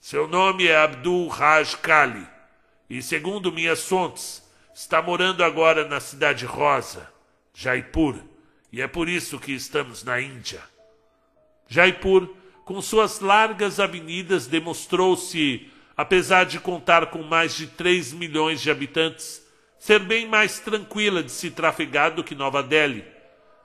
[0.00, 2.26] Seu nome é Abdul Raj Kali
[2.90, 4.42] e, segundo minhas fontes,
[4.74, 7.10] está morando agora na cidade rosa,
[7.54, 8.16] Jaipur,
[8.70, 10.62] e é por isso que estamos na Índia.
[11.68, 12.28] Jaipur,
[12.64, 19.42] com suas largas avenidas, demonstrou-se, apesar de contar com mais de 3 milhões de habitantes,
[19.78, 23.04] ser bem mais tranquila de se trafegar do que Nova Delhi.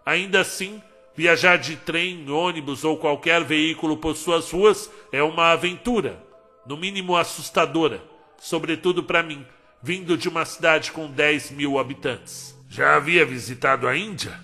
[0.05, 0.81] Ainda assim,
[1.17, 6.23] Viajar de trem, ônibus ou qualquer veículo por suas ruas é uma aventura,
[6.63, 8.03] no mínimo assustadora,
[8.37, 9.43] sobretudo para mim,
[9.81, 12.55] vindo de uma cidade com 10 mil habitantes.
[12.69, 14.39] Já havia visitado a Índia?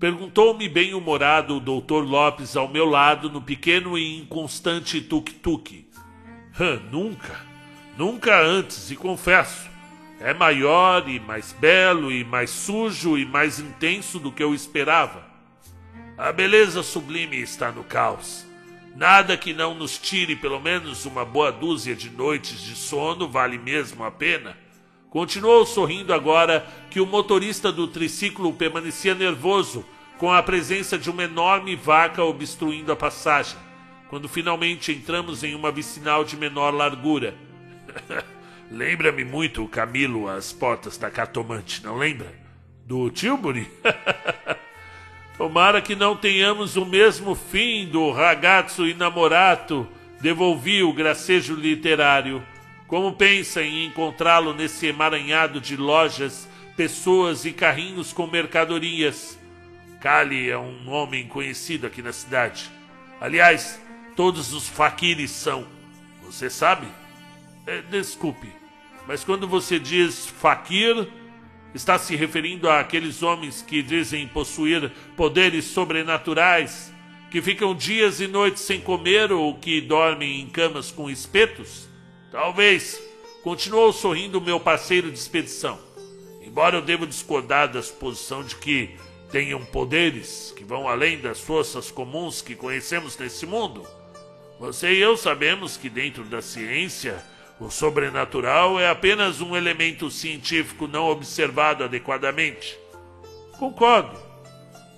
[0.00, 5.85] Perguntou-me bem-humorado o doutor Lopes ao meu lado no pequeno e inconstante tuk-tuk.
[6.90, 7.40] Nunca,
[7.96, 9.68] nunca antes, e confesso.
[10.20, 15.22] É maior e mais belo e mais sujo e mais intenso do que eu esperava.
[16.16, 18.46] A beleza sublime está no caos.
[18.96, 23.58] Nada que não nos tire pelo menos uma boa dúzia de noites de sono vale
[23.58, 24.56] mesmo a pena.
[25.10, 29.84] Continuou sorrindo agora que o motorista do triciclo permanecia nervoso
[30.16, 33.58] com a presença de uma enorme vaca obstruindo a passagem,
[34.08, 37.34] quando finalmente entramos em uma vicinal de menor largura.
[38.70, 42.32] Lembra-me muito o Camilo às portas da cartomante, não lembra?
[42.84, 43.70] Do Tilbury?
[45.38, 49.86] Tomara que não tenhamos o mesmo fim do ragazzo inamorato,
[50.20, 52.42] devolvi o gracejo literário.
[52.86, 59.38] Como pensa em encontrá-lo nesse emaranhado de lojas, pessoas e carrinhos com mercadorias?
[60.00, 62.70] Cali é um homem conhecido aqui na cidade.
[63.20, 63.80] Aliás,
[64.16, 65.66] todos os faquires são.
[66.24, 66.88] Você sabe?
[67.66, 68.48] É, desculpe,
[69.06, 71.06] mas quando você diz faquir,
[71.74, 76.92] está se referindo àqueles homens que dizem possuir poderes sobrenaturais,
[77.30, 81.88] que ficam dias e noites sem comer ou que dormem em camas com espetos?
[82.32, 83.00] Talvez.
[83.42, 85.78] Continuou sorrindo meu parceiro de expedição.
[86.42, 88.96] Embora eu deva discordar da suposição de que
[89.30, 93.86] tenham poderes que vão além das forças comuns que conhecemos nesse mundo,
[94.58, 97.22] você e eu sabemos que dentro da ciência
[97.60, 102.78] o sobrenatural é apenas um elemento científico não observado adequadamente.
[103.58, 104.18] Concordo.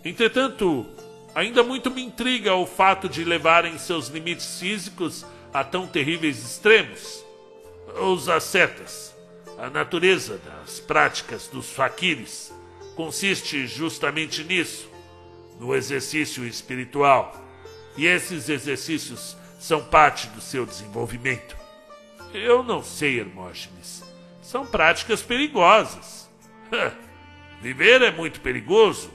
[0.04, 0.86] Entretanto,
[1.34, 7.24] ainda muito me intriga o fato de levarem seus limites físicos a tão terríveis extremos.
[8.00, 9.14] Os ascetas,
[9.58, 12.52] a natureza das práticas dos faquires,
[12.96, 14.88] consiste justamente nisso,
[15.60, 17.44] no exercício espiritual.
[17.96, 21.56] E esses exercícios são parte do seu desenvolvimento.
[22.32, 24.04] Eu não sei, Hermógenes.
[24.42, 26.28] São práticas perigosas.
[27.60, 29.10] Viver é muito perigoso.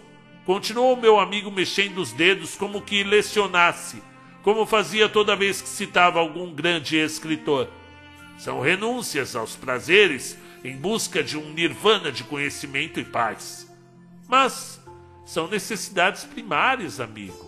[0.45, 4.03] Continuou meu amigo mexendo os dedos como que lecionasse,
[4.43, 7.69] como fazia toda vez que citava algum grande escritor.
[8.37, 13.71] São renúncias aos prazeres em busca de um nirvana de conhecimento e paz.
[14.27, 14.81] Mas
[15.25, 17.42] são necessidades primárias, amigo.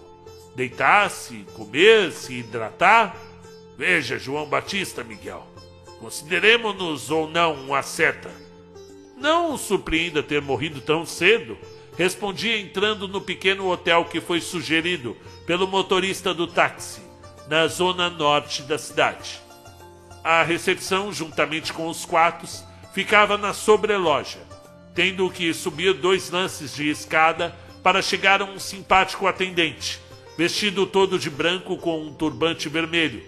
[0.56, 3.16] Deitar-se, comer, se hidratar.
[3.78, 5.46] Veja, João Batista, Miguel.
[6.00, 8.32] Consideremos-nos ou não um acerta.
[9.18, 11.58] Não o surpreenda ter morrido tão cedo,
[11.98, 15.16] respondi entrando no pequeno hotel que foi sugerido
[15.46, 17.02] pelo motorista do táxi,
[17.48, 19.40] na zona norte da cidade.
[20.24, 22.64] A recepção, juntamente com os quartos,
[22.94, 24.40] ficava na sobreloja,
[24.94, 30.02] tendo que subir dois lances de escada para chegar a um simpático atendente,
[30.38, 33.24] vestido todo de branco com um turbante vermelho.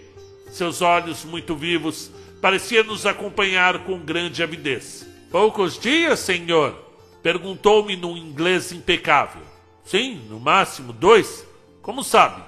[0.49, 5.07] Seus olhos muito vivos parecia nos acompanhar com grande avidez.
[5.31, 6.75] Poucos dias, senhor?
[7.21, 9.41] Perguntou-me num inglês impecável.
[9.83, 11.45] Sim, no máximo dois.
[11.81, 12.43] Como sabe?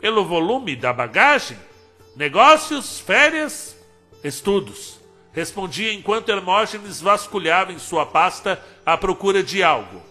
[0.00, 1.58] Pelo volume da bagagem?
[2.14, 3.76] Negócios, férias,
[4.24, 4.98] estudos.
[5.32, 10.02] Respondia enquanto Hermógenes vasculhava em sua pasta à procura de algo.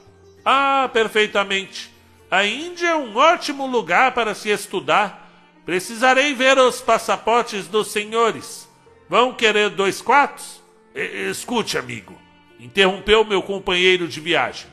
[0.44, 1.95] Ah, perfeitamente.
[2.30, 5.30] A Índia é um ótimo lugar para se estudar.
[5.66, 8.70] Precisarei ver os passaportes dos senhores.
[9.08, 10.62] Vão querer dois quartos?
[10.94, 12.18] Escute, amigo,
[12.60, 14.68] interrompeu meu companheiro de viagem.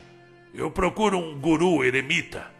[0.53, 2.51] Eu procuro um guru eremita.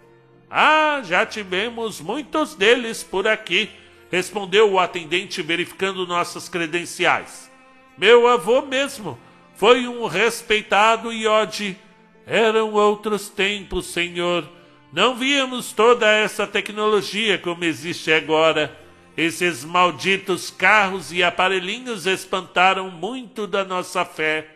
[0.49, 3.69] Ah, já tivemos muitos deles por aqui,
[4.11, 7.51] respondeu o atendente verificando nossas credenciais.
[7.97, 9.17] Meu avô mesmo
[9.55, 11.77] foi um respeitado iode.
[12.25, 14.47] Eram outros tempos, senhor.
[14.93, 18.77] Não víamos toda essa tecnologia como existe agora.
[19.17, 24.47] Esses malditos carros e aparelhinhos espantaram muito da nossa fé,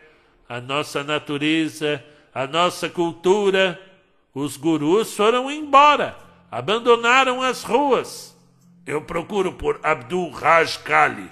[0.48, 3.82] a nossa natureza, a nossa cultura.
[4.32, 6.16] Os gurus foram embora,
[6.52, 8.32] abandonaram as ruas.
[8.86, 11.28] Eu procuro por Abdul Raj Kali.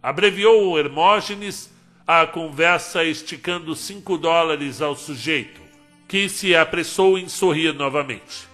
[0.00, 1.74] Abreviou o Hermógenes
[2.06, 5.60] a conversa esticando cinco dólares ao sujeito,
[6.08, 8.48] que se apressou em sorrir novamente.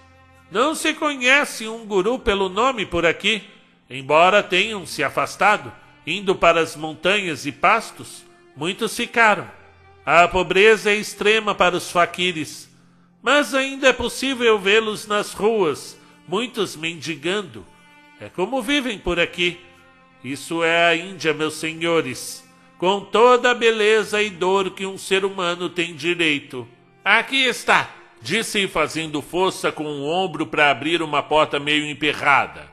[0.51, 3.43] Não se conhece um guru pelo nome por aqui?
[3.89, 5.71] Embora tenham se afastado,
[6.05, 9.49] indo para as montanhas e pastos, muitos ficaram.
[10.05, 12.69] A pobreza é extrema para os faquires,
[13.21, 17.65] mas ainda é possível vê-los nas ruas, muitos mendigando.
[18.19, 19.59] É como vivem por aqui.
[20.23, 25.23] Isso é a Índia, meus senhores, com toda a beleza e dor que um ser
[25.23, 26.67] humano tem direito.
[27.03, 27.89] Aqui está,
[28.21, 32.71] disse fazendo força com o ombro para abrir uma porta meio emperrada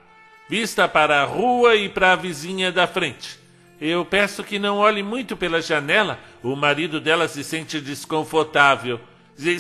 [0.48, 3.38] vista para a rua e para a vizinha da frente.
[3.80, 8.98] Eu peço que não olhe muito pela janela, o marido dela se sente desconfortável.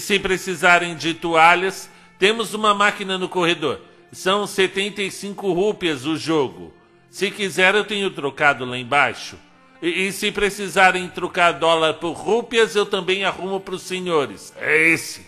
[0.00, 1.88] Se precisarem de toalhas,
[2.18, 3.80] temos uma máquina no corredor.
[4.10, 6.72] São 75 rúpias o jogo.
[7.10, 9.38] Se quiser, eu tenho trocado lá embaixo.
[9.80, 14.52] E, e se precisarem trocar dólar por rúpias, eu também arrumo para os senhores.
[14.56, 15.26] É esse,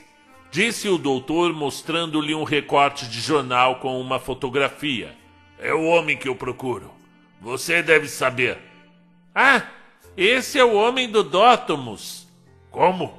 [0.50, 5.16] disse o doutor, mostrando-lhe um recorte de jornal com uma fotografia.
[5.58, 6.90] É o homem que eu procuro.
[7.40, 8.58] Você deve saber.
[9.34, 9.62] Ah,
[10.16, 12.28] esse é o homem do Dótomos.
[12.70, 13.18] Como?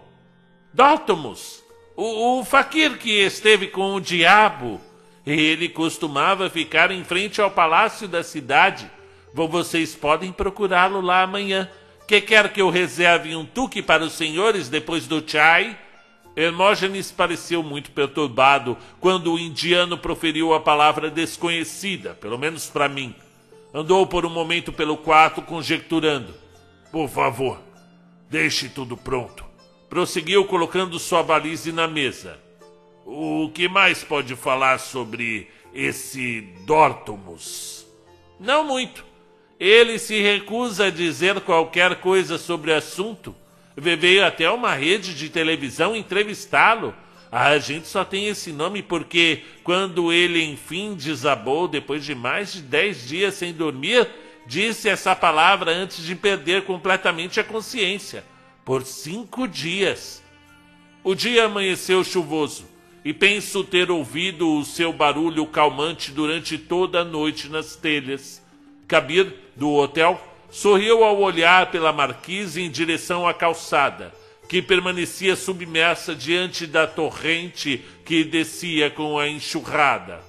[0.74, 1.64] Dótomos,
[1.96, 4.80] o, o faquir que esteve com o diabo.
[5.26, 8.90] Ele costumava ficar em frente ao palácio da cidade.
[9.34, 11.70] Vocês podem procurá-lo lá amanhã.
[12.08, 15.78] Que quer que eu reserve um tuque para os senhores depois do chai?
[16.36, 23.14] Hermógenes pareceu muito perturbado quando o indiano proferiu a palavra desconhecida, pelo menos para mim.
[23.74, 26.34] Andou por um momento pelo quarto conjecturando.
[26.92, 27.62] Por favor,
[28.30, 29.46] deixe tudo pronto.
[29.90, 32.40] Prosseguiu colocando sua valise na mesa.
[33.06, 37.86] O que mais pode falar sobre esse Dortomus?
[38.40, 39.11] Não muito.
[39.62, 43.36] Ele se recusa a dizer qualquer coisa sobre o assunto.
[43.78, 46.96] Veio até uma rede de televisão entrevistá-lo.
[47.32, 52.64] A gente só tem esse nome porque, quando ele enfim desabou, depois de mais de
[52.64, 54.10] dez dias sem dormir,
[54.48, 58.26] disse essa palavra antes de perder completamente a consciência.
[58.66, 60.24] Por cinco dias.
[61.04, 62.66] O dia amanheceu chuvoso
[63.06, 68.41] e penso ter ouvido o seu barulho calmante durante toda a noite nas telhas.
[68.92, 74.14] Kabir, do hotel, sorriu ao olhar pela marquise em direção à calçada,
[74.50, 80.20] que permanecia submersa diante da torrente que descia com a enxurrada.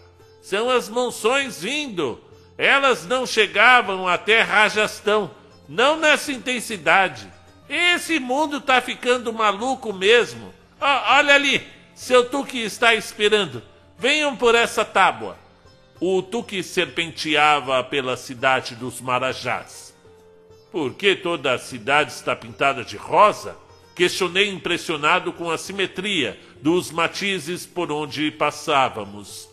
[0.40, 2.22] São as monções vindo.
[2.56, 5.32] Elas não chegavam até Rajastão,
[5.68, 7.26] não nessa intensidade.
[7.68, 10.54] Esse mundo tá ficando maluco mesmo.
[10.80, 13.60] Oh, olha ali, seu Tuque está esperando.
[13.98, 15.41] Venham por essa tábua.
[16.04, 19.94] O Tuque serpenteava pela cidade dos Marajás.
[20.72, 23.56] Por que toda a cidade está pintada de rosa?
[23.94, 29.48] Questionei impressionado com a simetria dos matizes por onde passávamos.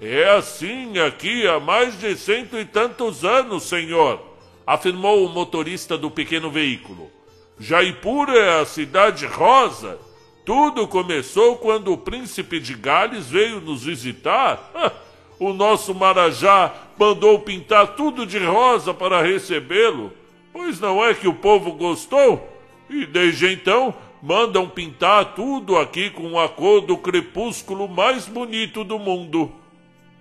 [0.00, 4.24] É assim aqui há mais de cento e tantos anos, senhor,
[4.64, 7.10] afirmou o motorista do pequeno veículo.
[7.58, 9.98] Jaipur é a cidade rosa.
[10.44, 14.70] Tudo começou quando o príncipe de Gales veio nos visitar.
[15.44, 20.12] o nosso Marajá mandou pintar tudo de rosa para recebê-lo,
[20.52, 22.48] pois não é que o povo gostou?
[22.88, 29.00] E desde então mandam pintar tudo aqui com a cor do crepúsculo mais bonito do
[29.00, 29.52] mundo.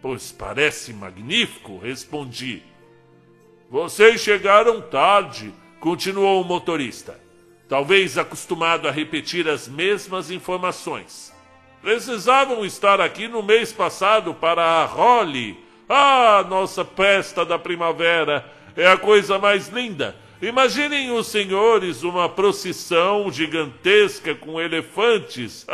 [0.01, 2.63] Pois parece magnífico, respondi.
[3.69, 7.19] Vocês chegaram tarde, continuou o motorista,
[7.69, 11.31] talvez acostumado a repetir as mesmas informações.
[11.82, 15.58] Precisavam estar aqui no mês passado para a Holly.
[15.90, 18.46] Ah, nossa festa da primavera!
[18.78, 20.16] É a coisa mais linda!
[20.40, 25.66] Imaginem os senhores uma procissão gigantesca com elefantes.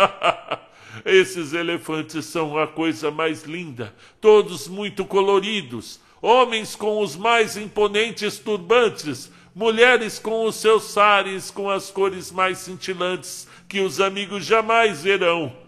[1.05, 8.39] Esses elefantes são a coisa mais linda, todos muito coloridos, homens com os mais imponentes
[8.39, 15.03] turbantes, mulheres com os seus sares com as cores mais cintilantes que os amigos jamais
[15.03, 15.66] verão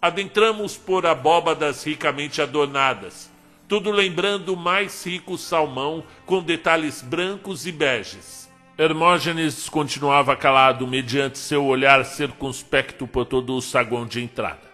[0.00, 3.30] adentramos por abóbadas ricamente adornadas,
[3.68, 8.48] tudo lembrando o mais rico salmão com detalhes brancos e beges.
[8.78, 14.66] Hermógenes continuava calado mediante seu olhar circunspecto por todo o saguão de entrada.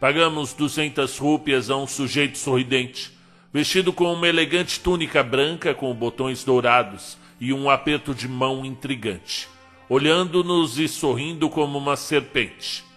[0.00, 3.12] Pagamos duzentas rúpias a um sujeito sorridente,
[3.52, 9.48] vestido com uma elegante túnica branca com botões dourados e um aperto de mão intrigante,
[9.88, 12.87] olhando-nos e sorrindo como uma serpente.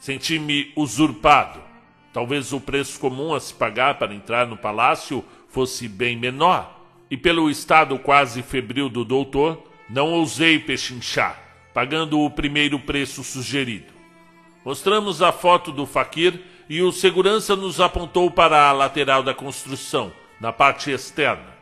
[0.00, 1.60] Senti-me usurpado.
[2.10, 6.80] Talvez o preço comum a se pagar para entrar no palácio fosse bem menor,
[7.10, 11.38] e pelo estado quase febril do doutor, não ousei pechinchar,
[11.74, 13.92] pagando o primeiro preço sugerido.
[14.64, 20.12] Mostramos a foto do faquir e o segurança nos apontou para a lateral da construção,
[20.40, 21.54] na parte externa.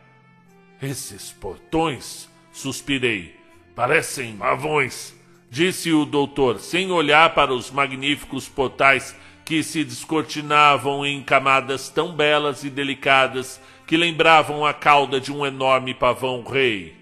[0.80, 3.34] Esses portões, suspirei,
[3.74, 5.17] parecem pavões
[5.51, 12.12] disse o doutor, sem olhar para os magníficos portais que se descortinavam em camadas tão
[12.12, 16.94] belas e delicadas que lembravam a cauda de um enorme pavão rei.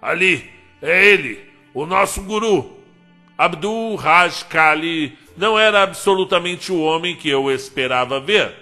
[0.00, 0.48] Ali,
[0.80, 1.40] é ele,
[1.74, 2.78] o nosso guru.
[3.36, 8.54] Abdul Raj Kali não era absolutamente o homem que eu esperava ver.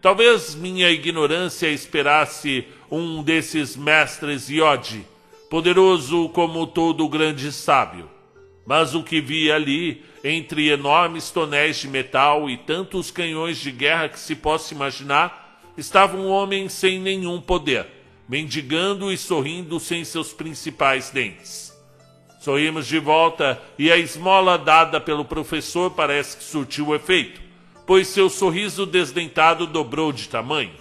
[0.00, 5.04] Talvez minha ignorância esperasse um desses mestres Yodi,
[5.50, 8.08] poderoso como todo grande sábio.
[8.68, 14.10] Mas o que vi ali, entre enormes tonéis de metal e tantos canhões de guerra
[14.10, 17.86] que se possa imaginar, estava um homem sem nenhum poder,
[18.28, 21.74] mendigando e sorrindo sem seus principais dentes.
[22.40, 27.40] Sorrimos de volta e a esmola dada pelo professor parece que surtiu efeito,
[27.86, 30.74] pois seu sorriso desdentado dobrou de tamanho.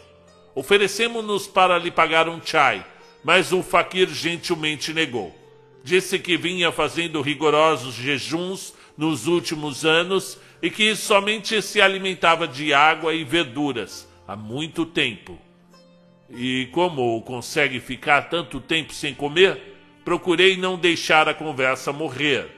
[0.54, 2.86] Oferecemos-nos para lhe pagar um chai,
[3.24, 5.47] mas o faquir gentilmente negou.
[5.88, 12.74] Disse que vinha fazendo rigorosos jejuns nos últimos anos e que somente se alimentava de
[12.74, 15.40] água e verduras há muito tempo.
[16.30, 22.52] E como consegue ficar tanto tempo sem comer, procurei não deixar a conversa morrer.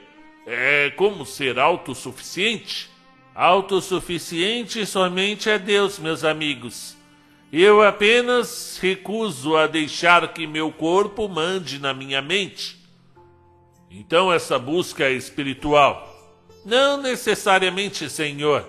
[0.44, 2.90] É como ser autossuficiente?
[3.32, 6.96] Autossuficiente somente é Deus, meus amigos.
[7.52, 12.79] Eu apenas recuso a deixar que meu corpo mande na minha mente.
[13.90, 16.06] Então essa busca é espiritual.
[16.64, 18.64] Não necessariamente, Senhor.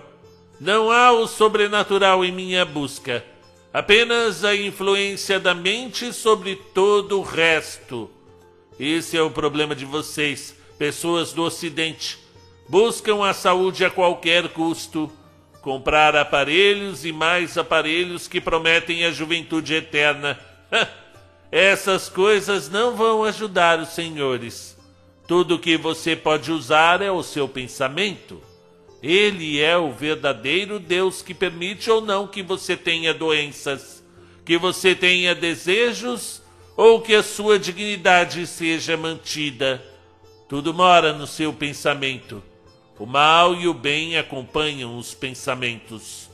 [0.60, 3.24] Não há o sobrenatural em minha busca.
[3.72, 8.10] Apenas a influência da mente sobre todo o resto.
[8.78, 12.18] Esse é o problema de vocês, pessoas do Ocidente.
[12.68, 15.10] Buscam a saúde a qualquer custo,
[15.60, 20.38] comprar aparelhos e mais aparelhos que prometem a juventude eterna.
[21.50, 24.76] Essas coisas não vão ajudar os senhores.
[25.26, 28.42] Tudo que você pode usar é o seu pensamento.
[29.02, 34.02] Ele é o verdadeiro Deus que permite ou não que você tenha doenças,
[34.44, 36.42] que você tenha desejos
[36.76, 39.82] ou que a sua dignidade seja mantida.
[40.48, 42.42] Tudo mora no seu pensamento.
[42.98, 46.30] O mal e o bem acompanham os pensamentos.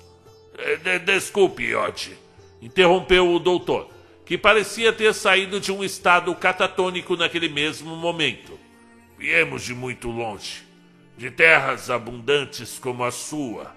[0.82, 2.12] De desculpe, Yote,
[2.61, 3.89] interrompeu o doutor,
[4.26, 8.59] que parecia ter saído de um estado catatônico naquele mesmo momento.
[9.18, 10.62] Viemos de muito longe,
[11.16, 13.74] de terras abundantes como a sua,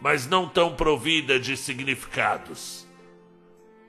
[0.00, 2.86] mas não tão provida de significados.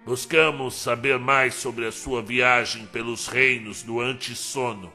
[0.03, 4.91] Buscamos saber mais sobre a sua viagem pelos reinos do antissono.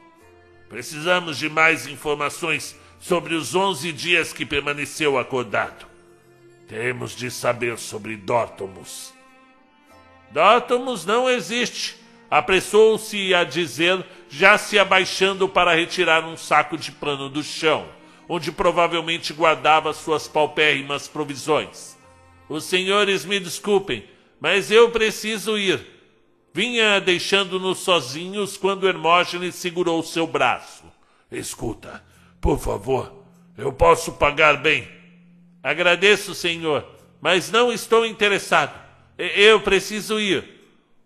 [0.69, 5.87] Precisamos de mais informações sobre os onze dias que permaneceu acordado.
[6.67, 9.15] Temos de saber sobre Dótomos.
[10.33, 11.97] Dótomos não existe,
[12.31, 17.89] apressou-se a dizer, já se abaixando para retirar um saco de pano do chão,
[18.29, 21.99] onde provavelmente guardava suas paupérrimas provisões.
[22.49, 24.05] Os senhores me desculpem,
[24.41, 25.85] mas eu preciso ir.
[26.55, 30.85] Vinha deixando-nos sozinhos quando Hermógenes segurou seu braço.
[31.31, 32.03] Escuta,
[32.41, 33.25] por favor,
[33.59, 34.89] eu posso pagar bem.
[35.63, 36.87] Agradeço, senhor,
[37.21, 38.79] mas não estou interessado.
[39.19, 40.60] Eu preciso ir.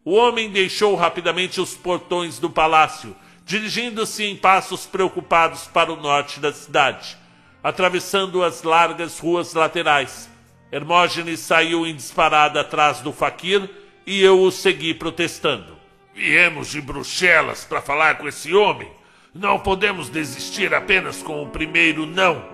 [0.04, 6.40] O homem deixou rapidamente os portões do palácio, dirigindo-se em passos preocupados para o norte
[6.40, 7.16] da cidade,
[7.62, 10.28] atravessando as largas ruas laterais.
[10.70, 13.70] Hermógenes saiu em disparada atrás do faquir
[14.06, 15.74] e eu o segui protestando.
[16.14, 18.90] Viemos de Bruxelas para falar com esse homem.
[19.34, 22.44] Não podemos desistir apenas com o primeiro não.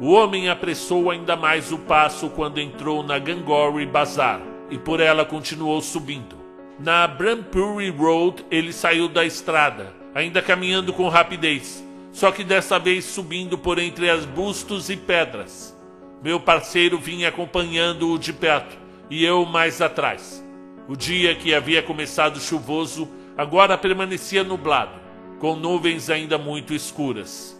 [0.00, 5.24] O homem apressou ainda mais o passo quando entrou na Gangori Bazar e por ela
[5.24, 6.45] continuou subindo.
[6.78, 13.04] Na Brampuri Road ele saiu da estrada, ainda caminhando com rapidez, só que dessa vez
[13.04, 15.74] subindo por entre as bustos e pedras.
[16.22, 18.76] Meu parceiro vinha acompanhando-o de perto
[19.08, 20.44] e eu mais atrás.
[20.86, 23.08] O dia que havia começado chuvoso
[23.38, 25.06] agora permanecia nublado
[25.38, 27.58] com nuvens ainda muito escuras.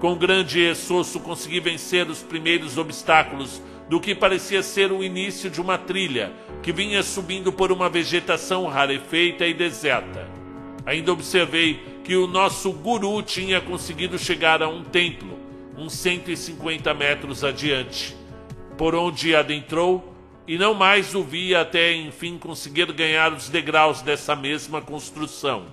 [0.00, 5.60] Com grande esforço consegui vencer os primeiros obstáculos do que parecia ser o início de
[5.60, 6.32] uma trilha
[6.62, 10.28] que vinha subindo por uma vegetação rarefeita e deserta.
[10.86, 15.36] Ainda observei que o nosso guru tinha conseguido chegar a um templo,
[15.76, 18.16] uns 150 metros adiante,
[18.78, 20.14] por onde adentrou
[20.46, 25.64] e não mais o vi até enfim conseguir ganhar os degraus dessa mesma construção.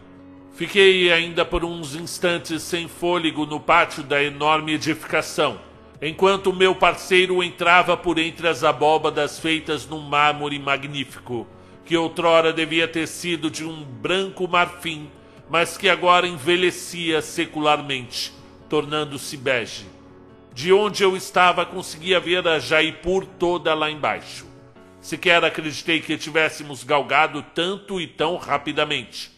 [0.56, 5.60] Fiquei ainda por uns instantes sem fôlego no pátio da enorme edificação,
[6.02, 11.48] enquanto meu parceiro entrava por entre as abóbadas feitas num mármore magnífico,
[11.86, 15.10] que outrora devia ter sido de um branco marfim,
[15.50, 18.34] mas que agora envelhecia secularmente,
[18.70, 19.86] tornando-se bege.
[20.54, 24.46] De onde eu estava conseguia ver a Jaipur toda lá embaixo.
[25.00, 29.38] Sequer acreditei que tivéssemos galgado tanto e tão rapidamente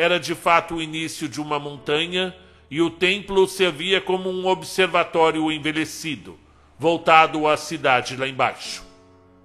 [0.00, 2.34] era de fato o início de uma montanha
[2.70, 6.38] e o templo servia como um observatório envelhecido,
[6.78, 8.84] voltado à cidade lá embaixo.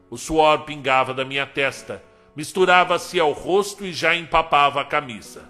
[0.09, 2.03] O suor pingava da minha testa,
[2.35, 5.49] misturava-se ao rosto e já empapava a camisa.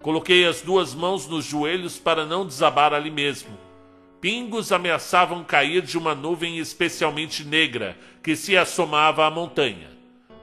[0.00, 3.58] Coloquei as duas mãos nos joelhos para não desabar ali mesmo.
[4.20, 9.90] Pingos ameaçavam cair de uma nuvem especialmente negra que se assomava à montanha.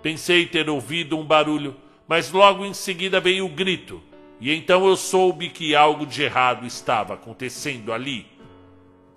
[0.03, 1.75] Pensei ter ouvido um barulho
[2.07, 4.01] mas logo em seguida veio o grito,
[4.39, 8.27] e então eu soube que algo de errado estava acontecendo ali.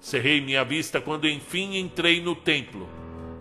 [0.00, 2.88] Cerrei minha vista quando enfim entrei no templo.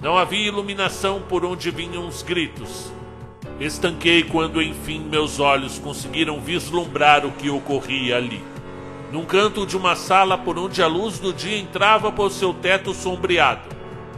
[0.01, 2.91] Não havia iluminação por onde vinham os gritos.
[3.59, 8.41] Estanquei quando enfim meus olhos conseguiram vislumbrar o que ocorria ali.
[9.11, 12.93] Num canto de uma sala por onde a luz do dia entrava por seu teto
[12.93, 13.67] sombreado,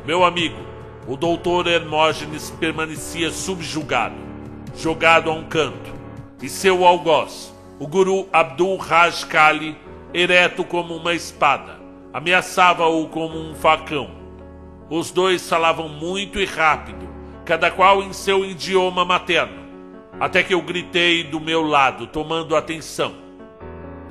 [0.06, 0.58] meu amigo,
[1.08, 4.16] o doutor Hermógenes permanecia subjugado,
[4.76, 5.92] jogado a um canto,
[6.42, 7.51] e seu algoz,
[7.82, 9.76] o guru Abdul Raj Kali,
[10.14, 11.80] ereto como uma espada,
[12.14, 14.12] ameaçava-o como um facão.
[14.88, 17.10] Os dois falavam muito e rápido,
[17.44, 19.64] cada qual em seu idioma materno,
[20.20, 23.16] até que eu gritei do meu lado, tomando atenção.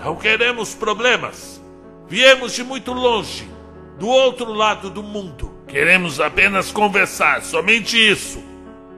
[0.01, 1.65] Não queremos problemas.
[2.09, 3.49] Viemos de muito longe,
[4.01, 5.49] do outro lado do mundo.
[5.69, 8.43] Queremos apenas conversar, somente isso.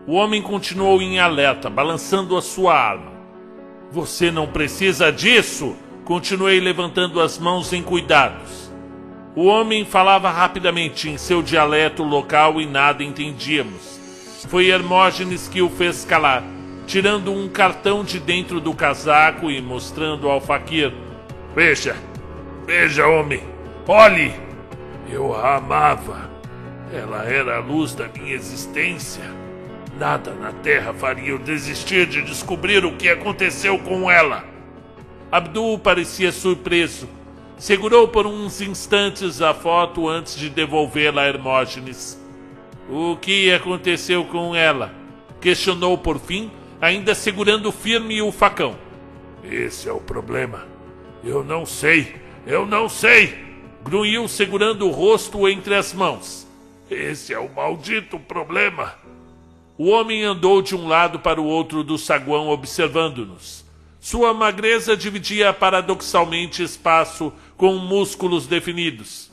[0.07, 3.12] O homem continuou em alerta, balançando a sua arma.
[3.93, 5.76] Você não precisa disso,
[6.07, 8.72] continuei levantando as mãos em cuidados.
[9.36, 14.01] O homem falava rapidamente em seu dialeto local e nada entendíamos.
[14.49, 16.43] Foi Hermógenes que o fez calar,
[16.86, 20.90] tirando um cartão de dentro do casaco e mostrando ao faquir.
[21.55, 21.95] Veja,
[22.66, 23.43] veja, homem,
[23.86, 24.32] olhe!
[25.07, 26.30] Eu a amava.
[26.90, 29.41] Ela era a luz da minha existência.
[30.03, 34.44] Nada na Terra faria eu desistir de descobrir o que aconteceu com ela.
[35.30, 37.09] Abdul parecia surpreso.
[37.57, 42.20] Segurou por uns instantes a foto antes de devolvê-la a Hermógenes.
[42.90, 44.92] O que aconteceu com ela?
[45.40, 46.50] Questionou por fim,
[46.80, 48.76] ainda segurando firme o facão.
[49.44, 50.66] Esse é o problema.
[51.22, 53.38] Eu não sei, eu não sei!
[53.84, 56.44] Grunhiu segurando o rosto entre as mãos.
[56.90, 59.00] Esse é o maldito problema.
[59.79, 63.64] O homem andou de um lado para o outro do saguão observando-nos.
[63.99, 69.31] Sua magreza dividia paradoxalmente espaço com músculos definidos.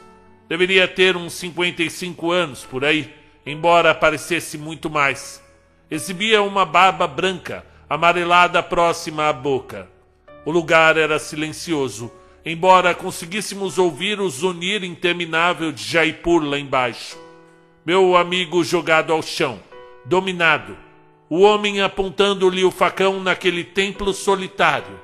[0.48, 3.14] Deveria ter uns 55 anos por aí,
[3.46, 5.44] embora parecesse muito mais.
[5.92, 9.90] Exibia uma barba branca, amarelada próxima à boca.
[10.46, 12.12] O lugar era silencioso,
[12.46, 17.18] embora conseguíssemos ouvir o zunir interminável de Jaipur lá embaixo.
[17.86, 19.60] Meu amigo jogado ao chão,
[20.10, 20.76] dominado,
[21.30, 25.00] o homem apontando-lhe o facão naquele templo solitário.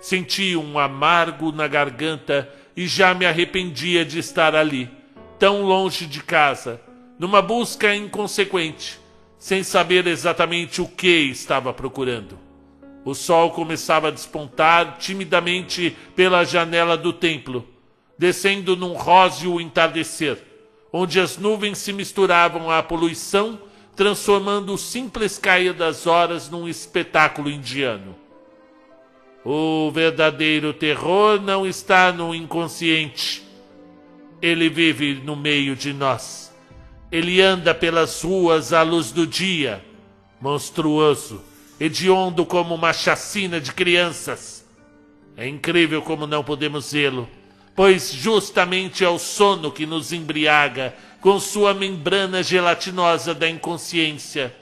[0.00, 4.88] Senti um amargo na garganta e já me arrependia de estar ali,
[5.40, 6.80] tão longe de casa,
[7.18, 9.00] numa busca inconsequente,
[9.40, 12.38] sem saber exatamente o que estava procurando.
[13.04, 17.66] O sol começava a despontar timidamente pela janela do templo,
[18.16, 20.38] descendo num róseo entardecer,
[20.92, 23.66] onde as nuvens se misturavam à poluição
[23.98, 28.14] transformando o simples cair das horas num espetáculo indiano.
[29.44, 33.42] O verdadeiro terror não está no inconsciente.
[34.40, 36.54] Ele vive no meio de nós.
[37.10, 39.84] Ele anda pelas ruas à luz do dia,
[40.40, 41.42] monstruoso,
[41.80, 44.64] hediondo como uma chacina de crianças.
[45.36, 47.28] É incrível como não podemos vê-lo,
[47.78, 54.52] pois justamente é o sono que nos embriaga com sua membrana gelatinosa da inconsciência.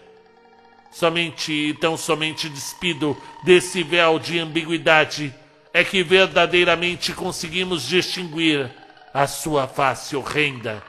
[0.93, 5.35] Somente, tão somente despido desse véu de ambiguidade,
[5.73, 8.71] é que verdadeiramente conseguimos distinguir
[9.14, 10.83] a sua face horrenda.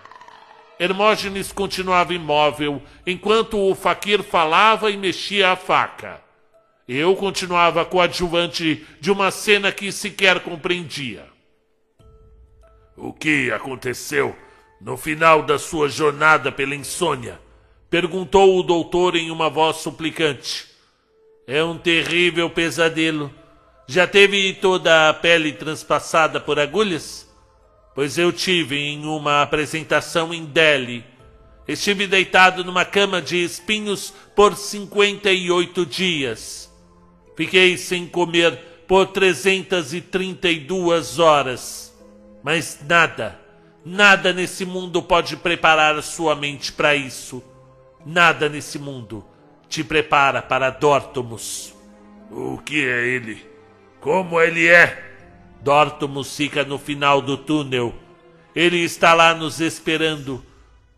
[0.77, 6.19] Hermógenes continuava imóvel enquanto o faquir falava e mexia a faca.
[6.89, 11.36] Eu continuava coadjuvante de uma cena que sequer compreendia.
[12.97, 14.35] O que aconteceu
[14.79, 17.39] no final da sua jornada pela insônia,
[17.89, 20.67] perguntou o doutor em uma voz suplicante.
[21.47, 23.33] É um terrível pesadelo.
[23.87, 27.27] Já teve toda a pele transpassada por agulhas?
[27.95, 31.03] Pois eu tive em uma apresentação em Delhi.
[31.67, 36.71] Estive deitado numa cama de espinhos por 58 dias.
[37.35, 41.86] Fiquei sem comer por 332 horas.
[42.47, 43.37] Mas nada
[43.83, 47.43] Nada nesse mundo pode preparar sua mente para isso.
[48.05, 49.25] Nada nesse mundo
[49.67, 51.73] te prepara para Dortomus.
[52.31, 53.45] O que é ele?
[53.99, 55.13] Como ele é?
[55.61, 57.93] Dortomus fica no final do túnel.
[58.55, 60.41] Ele está lá nos esperando.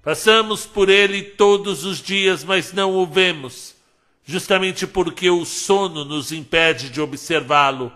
[0.04, 3.76] Passamos por ele todos os dias, mas não o vemos,
[4.24, 7.92] justamente porque o sono nos impede de observá-lo.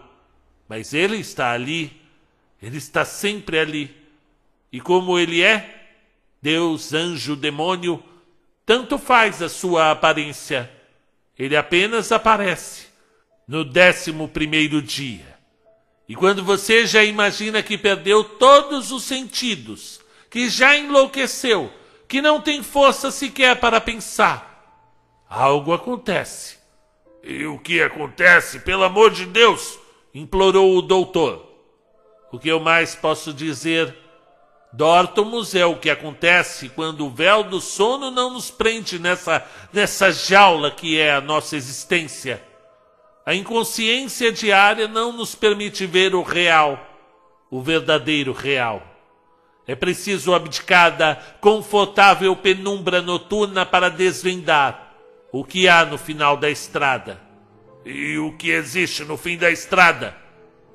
[0.67, 2.02] Mas ele está ali,
[2.63, 3.93] ele está sempre ali
[4.71, 5.89] e como ele é,
[6.41, 8.01] Deus, anjo, demônio,
[8.65, 10.71] tanto faz a sua aparência.
[11.37, 12.87] Ele apenas aparece
[13.45, 15.37] no décimo primeiro dia.
[16.07, 19.99] E quando você já imagina que perdeu todos os sentidos,
[20.29, 21.69] que já enlouqueceu,
[22.07, 24.87] que não tem força sequer para pensar,
[25.27, 26.57] algo acontece.
[27.21, 29.77] E o que acontece, pelo amor de Deus?
[30.13, 31.52] implorou o doutor.
[32.33, 33.95] O que eu mais posso dizer?
[34.71, 40.11] Dórtomos é o que acontece quando o véu do sono não nos prende nessa, nessa
[40.11, 42.43] jaula que é a nossa existência.
[43.23, 46.79] A inconsciência diária não nos permite ver o real,
[47.51, 48.81] o verdadeiro real.
[49.67, 54.95] É preciso abdicar da confortável penumbra noturna para desvendar
[55.31, 57.21] o que há no final da estrada.
[57.85, 60.17] E o que existe no fim da estrada?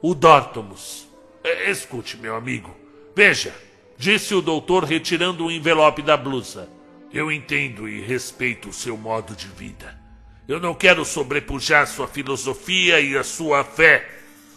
[0.00, 1.07] O Dórtomos.
[1.48, 2.76] É, escute, meu amigo.
[3.16, 3.54] Veja,
[3.96, 6.68] disse o doutor retirando o envelope da blusa.
[7.10, 9.98] Eu entendo e respeito o seu modo de vida.
[10.46, 14.06] Eu não quero sobrepujar sua filosofia e a sua fé,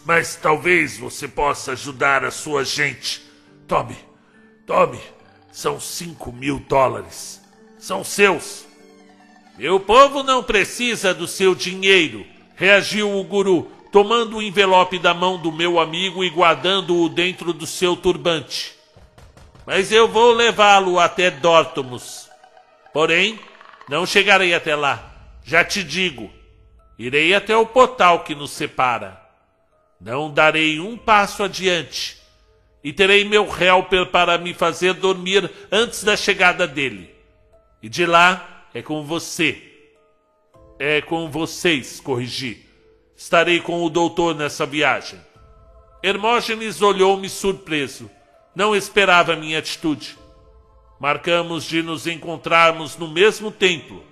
[0.06, 3.22] mas talvez você possa ajudar a sua gente.
[3.66, 3.96] Tome,
[4.66, 5.00] tome.
[5.50, 7.42] São cinco mil dólares.
[7.80, 8.66] São seus.
[9.58, 12.26] Meu povo não precisa do seu dinheiro,
[12.56, 17.68] reagiu o guru, tomando o envelope da mão do meu amigo e guardando-o dentro do
[17.68, 18.74] seu turbante.
[19.66, 22.30] Mas eu vou levá-lo até Dórtomos.
[22.94, 23.40] Porém,
[23.90, 25.12] não chegarei até lá.
[25.44, 26.32] Já te digo,
[26.98, 29.22] irei até o portal que nos separa.
[30.00, 32.18] Não darei um passo adiante
[32.84, 37.14] e terei meu helper para me fazer dormir antes da chegada dele.
[37.82, 39.62] E de lá é com você.
[40.80, 42.71] É com vocês, corrigi.
[43.24, 45.22] Estarei com o doutor nessa viagem.
[46.02, 48.10] Hermógenes olhou-me surpreso.
[48.56, 50.18] Não esperava minha atitude.
[51.00, 54.04] Marcamos de nos encontrarmos no mesmo templo,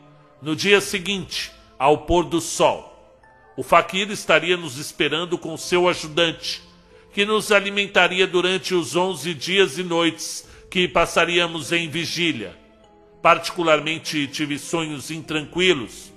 [0.43, 3.17] no dia seguinte, ao pôr do sol.
[3.57, 6.61] O faquir estaria nos esperando com seu ajudante,
[7.11, 12.55] que nos alimentaria durante os onze dias e noites que passaríamos em vigília.
[13.23, 16.13] Particularmente tive sonhos intranquilos,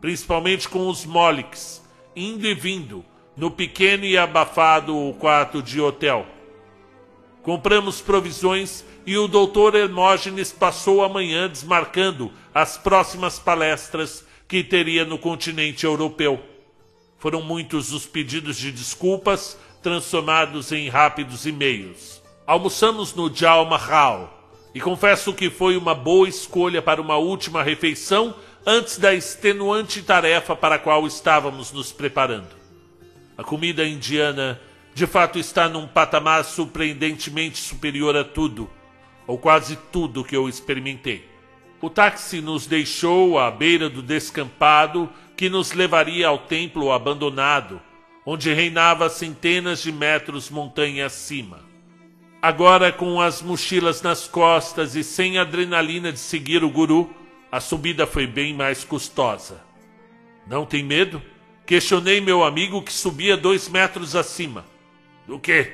[0.00, 1.81] principalmente com os Moliks,
[2.14, 3.04] indo e vindo,
[3.36, 6.26] no pequeno e abafado quarto de hotel.
[7.42, 15.04] Compramos provisões e o doutor Hermógenes passou a manhã desmarcando as próximas palestras que teria
[15.04, 16.40] no continente europeu.
[17.18, 22.22] Foram muitos os pedidos de desculpas transformados em rápidos e-mails.
[22.46, 24.42] Almoçamos no Jal Mahal
[24.74, 28.34] e confesso que foi uma boa escolha para uma última refeição
[28.64, 32.54] antes da extenuante tarefa para a qual estávamos nos preparando.
[33.36, 34.60] A comida indiana
[34.94, 38.70] de fato está num patamar surpreendentemente superior a tudo,
[39.26, 41.28] ou quase tudo que eu experimentei.
[41.80, 47.80] O táxi nos deixou à beira do descampado que nos levaria ao templo abandonado,
[48.24, 51.60] onde reinava centenas de metros montanha acima.
[52.40, 57.10] Agora, com as mochilas nas costas e sem adrenalina de seguir o guru,
[57.52, 59.62] a subida foi bem mais custosa.
[60.46, 61.22] Não tem medo?
[61.66, 64.64] Questionei meu amigo que subia dois metros acima.
[65.26, 65.70] Do quê?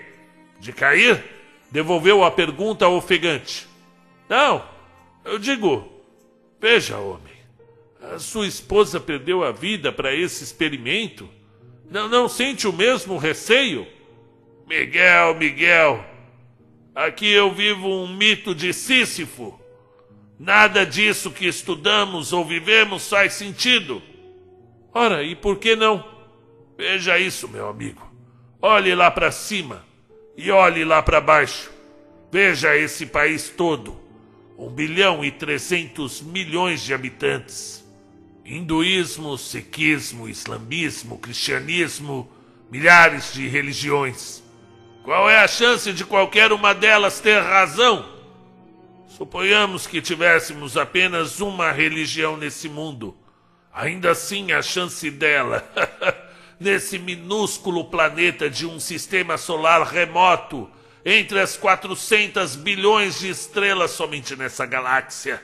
[0.58, 1.22] De cair?
[1.70, 3.68] Devolveu a pergunta ofegante.
[4.28, 4.68] Não,
[5.24, 5.88] eu digo.
[6.60, 7.34] Veja, homem.
[8.02, 11.28] A sua esposa perdeu a vida para esse experimento?
[11.88, 13.86] Não, não sente o mesmo receio?
[14.66, 16.04] Miguel, Miguel.
[16.92, 19.58] Aqui eu vivo um mito de Sísifo.
[20.38, 24.00] Nada disso que estudamos ou vivemos faz sentido.
[24.94, 26.04] Ora, e por que não?
[26.76, 28.06] Veja isso, meu amigo.
[28.62, 29.84] Olhe lá para cima
[30.36, 31.70] e olhe lá para baixo.
[32.30, 33.98] Veja esse país todo.
[34.56, 37.84] Um bilhão e trezentos milhões de habitantes.
[38.44, 42.30] Hinduísmo, sikhismo, islamismo, cristianismo,
[42.70, 44.42] milhares de religiões.
[45.02, 48.17] Qual é a chance de qualquer uma delas ter razão?
[49.18, 53.16] Suponhamos que tivéssemos apenas uma religião nesse mundo.
[53.74, 55.68] Ainda assim, a chance dela
[56.60, 60.70] nesse minúsculo planeta de um sistema solar remoto,
[61.04, 65.42] entre as 400 bilhões de estrelas somente nessa galáxia.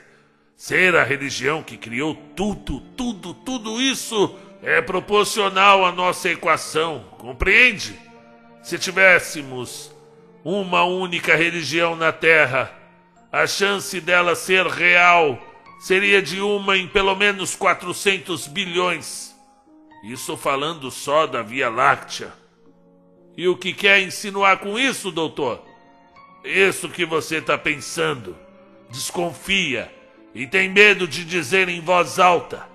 [0.55, 7.99] Ser a religião que criou tudo, tudo, tudo isso é proporcional à nossa equação, compreende?
[8.63, 9.91] Se tivéssemos
[10.45, 12.84] uma única religião na Terra,
[13.35, 15.37] a chance dela ser real
[15.77, 19.35] seria de uma em pelo menos 400 bilhões.
[20.05, 22.31] Isso falando só da Via Láctea.
[23.35, 25.61] E o que quer insinuar com isso, doutor?
[26.45, 28.37] Isso que você está pensando.
[28.89, 29.93] Desconfia
[30.33, 32.65] e tem medo de dizer em voz alta.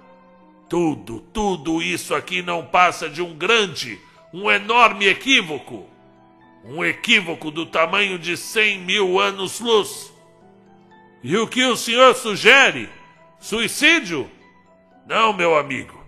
[0.68, 3.98] Tudo, tudo isso aqui não passa de um grande,
[4.30, 5.88] um enorme equívoco.
[6.62, 10.09] Um equívoco do tamanho de cem mil anos-luz.
[11.22, 12.88] E o que o senhor sugere?
[13.38, 14.30] Suicídio?
[15.06, 16.02] Não, meu amigo.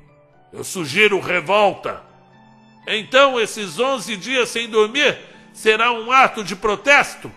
[0.53, 2.03] Eu sugiro revolta.
[2.87, 5.19] Então, esses 11 dias sem dormir
[5.53, 7.31] será um ato de protesto?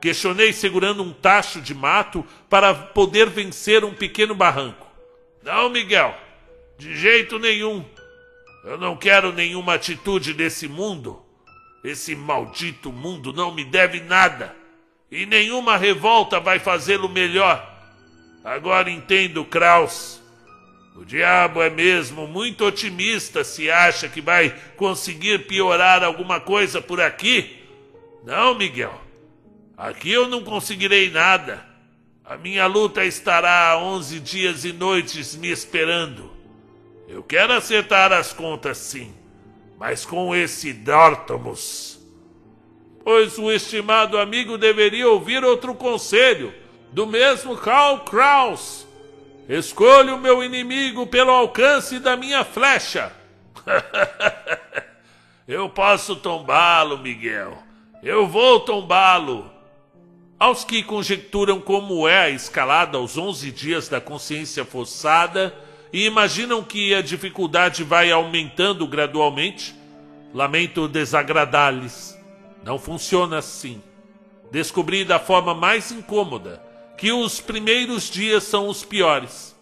[0.00, 4.86] Questionei segurando um tacho de mato para poder vencer um pequeno barranco.
[5.42, 6.14] Não, Miguel,
[6.78, 7.84] de jeito nenhum.
[8.64, 11.22] Eu não quero nenhuma atitude desse mundo.
[11.82, 14.54] Esse maldito mundo não me deve nada.
[15.10, 17.74] E nenhuma revolta vai fazê-lo melhor.
[18.44, 20.20] Agora entendo, Kraus.
[20.94, 27.00] O diabo é mesmo muito otimista se acha que vai conseguir piorar alguma coisa por
[27.00, 27.62] aqui.
[28.24, 28.98] Não, Miguel.
[29.76, 31.64] Aqui eu não conseguirei nada.
[32.24, 36.32] A minha luta estará onze dias e noites me esperando.
[37.06, 39.14] Eu quero acertar as contas, sim,
[39.78, 41.95] mas com esse Dortomus.
[43.06, 46.52] Pois o estimado amigo deveria ouvir outro conselho,
[46.90, 48.84] do mesmo Karl Kraus.
[49.48, 53.12] Escolha o meu inimigo pelo alcance da minha flecha.
[55.46, 57.56] Eu posso tombá-lo, Miguel.
[58.02, 59.48] Eu vou tombá-lo.
[60.36, 65.54] Aos que conjecturam como é a escalada aos 11 dias da consciência forçada
[65.92, 69.76] e imaginam que a dificuldade vai aumentando gradualmente,
[70.34, 72.15] lamento desagradar-lhes.
[72.66, 73.80] Não funciona assim.
[74.50, 76.60] Descobri da forma mais incômoda
[76.98, 79.54] que os primeiros dias são os piores.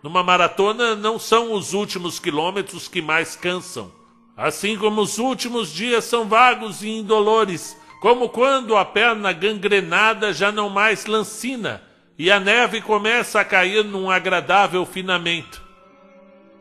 [0.00, 3.90] Numa maratona, não são os últimos quilômetros que mais cansam.
[4.36, 10.52] Assim como os últimos dias são vagos e indolores, como quando a perna gangrenada já
[10.52, 11.82] não mais lancina
[12.16, 15.60] e a neve começa a cair num agradável finamento.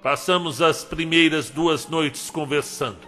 [0.01, 3.07] Passamos as primeiras duas noites conversando,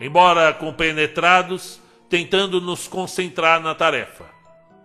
[0.00, 1.81] embora compenetrados,
[2.12, 4.26] tentando nos concentrar na tarefa.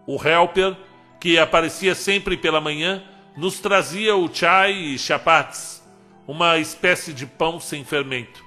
[0.05, 0.77] O helper,
[1.19, 3.03] que aparecia sempre pela manhã,
[3.35, 5.85] nos trazia o chai e chapates,
[6.25, 8.41] uma espécie de pão sem fermento.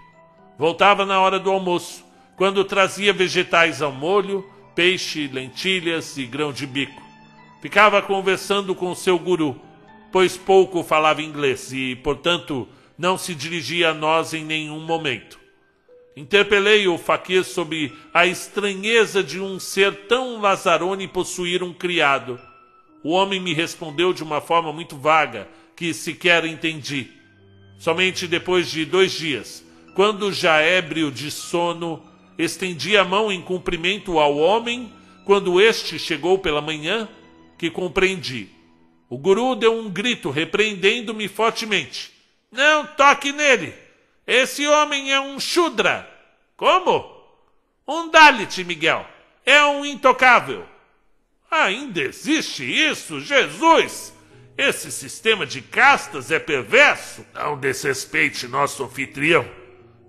[0.57, 2.03] Voltava na hora do almoço,
[2.37, 7.03] quando trazia vegetais ao molho, peixe, lentilhas e grão de bico.
[7.61, 9.61] Ficava conversando com seu guru,
[10.11, 12.67] pois pouco falava inglês e, portanto,
[12.97, 15.40] não se dirigia a nós em nenhum momento.
[16.21, 22.39] Interpelei o faquir sobre a estranheza de um ser tão lazarone possuir um criado.
[23.03, 27.09] O homem me respondeu de uma forma muito vaga, que sequer entendi.
[27.79, 29.65] Somente depois de dois dias,
[29.95, 32.05] quando já ébrio de sono,
[32.37, 34.93] estendi a mão em cumprimento ao homem
[35.25, 37.09] quando este chegou pela manhã,
[37.57, 38.51] que compreendi.
[39.09, 42.11] O guru deu um grito repreendendo-me fortemente.
[42.53, 43.73] Não toque nele!
[44.27, 46.10] Esse homem é um Shudra!
[46.61, 47.11] Como?
[47.89, 49.07] Um Dalit, Miguel.
[49.47, 50.67] É um intocável.
[51.51, 54.13] Ainda existe isso, Jesus!
[54.59, 57.25] Esse sistema de castas é perverso.
[57.33, 59.49] Não desrespeite nosso anfitrião.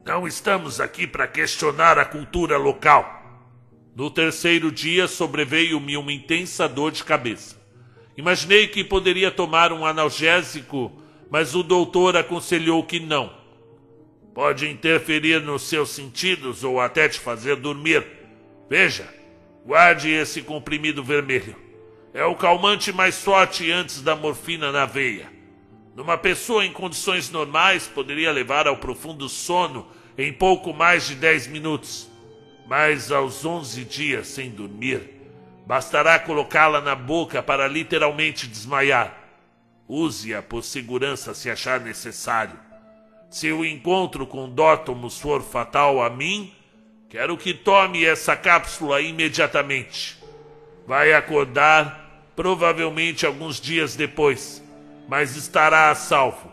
[0.06, 3.08] Não estamos aqui para questionar a cultura local.
[3.96, 7.56] No terceiro dia sobreveio-me uma intensa dor de cabeça.
[8.18, 13.41] Imaginei que poderia tomar um analgésico, mas o doutor aconselhou que não.
[14.34, 18.06] Pode interferir nos seus sentidos ou até te fazer dormir.
[18.70, 19.14] Veja,
[19.66, 21.56] guarde esse comprimido vermelho.
[22.14, 25.30] É o calmante mais forte antes da morfina na veia.
[25.96, 31.48] Numa pessoa em condições normais, poderia levar ao profundo sono em pouco mais de dez
[31.48, 32.10] minutos.
[32.68, 35.02] Mas aos onze dias sem dormir,
[35.68, 39.18] bastará colocá-la na boca para literalmente desmaiar.
[39.88, 42.71] Use-a por segurança se achar necessário.
[43.32, 46.54] Se o encontro com Dótomos for fatal a mim,
[47.10, 50.20] quero que tome essa cápsula imediatamente.
[50.86, 54.62] Vai acordar provavelmente alguns dias depois
[55.12, 56.50] mas estará a salvo.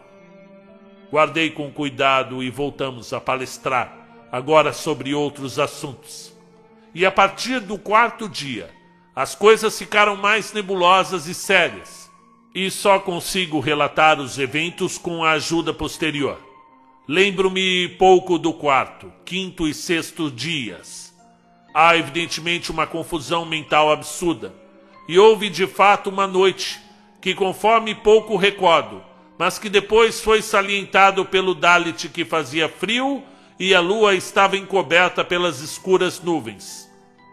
[1.13, 3.97] Guardei com cuidado e voltamos a palestrar,
[4.33, 6.37] agora sobre outros assuntos.
[6.93, 8.69] E a partir do quarto dia,
[9.15, 12.11] as coisas ficaram mais nebulosas e sérias,
[12.53, 16.48] e só consigo relatar os eventos com a ajuda posterior.
[17.11, 21.11] Lembro-me pouco do quarto, quinto e sexto dias.
[21.73, 24.55] Há evidentemente uma confusão mental absurda,
[25.09, 26.79] e houve de fato uma noite
[27.19, 29.03] que conforme pouco recordo,
[29.39, 33.23] mas que depois foi salientado pelo Dalit que fazia frio
[33.59, 36.87] e a lua estava encoberta pelas escuras nuvens.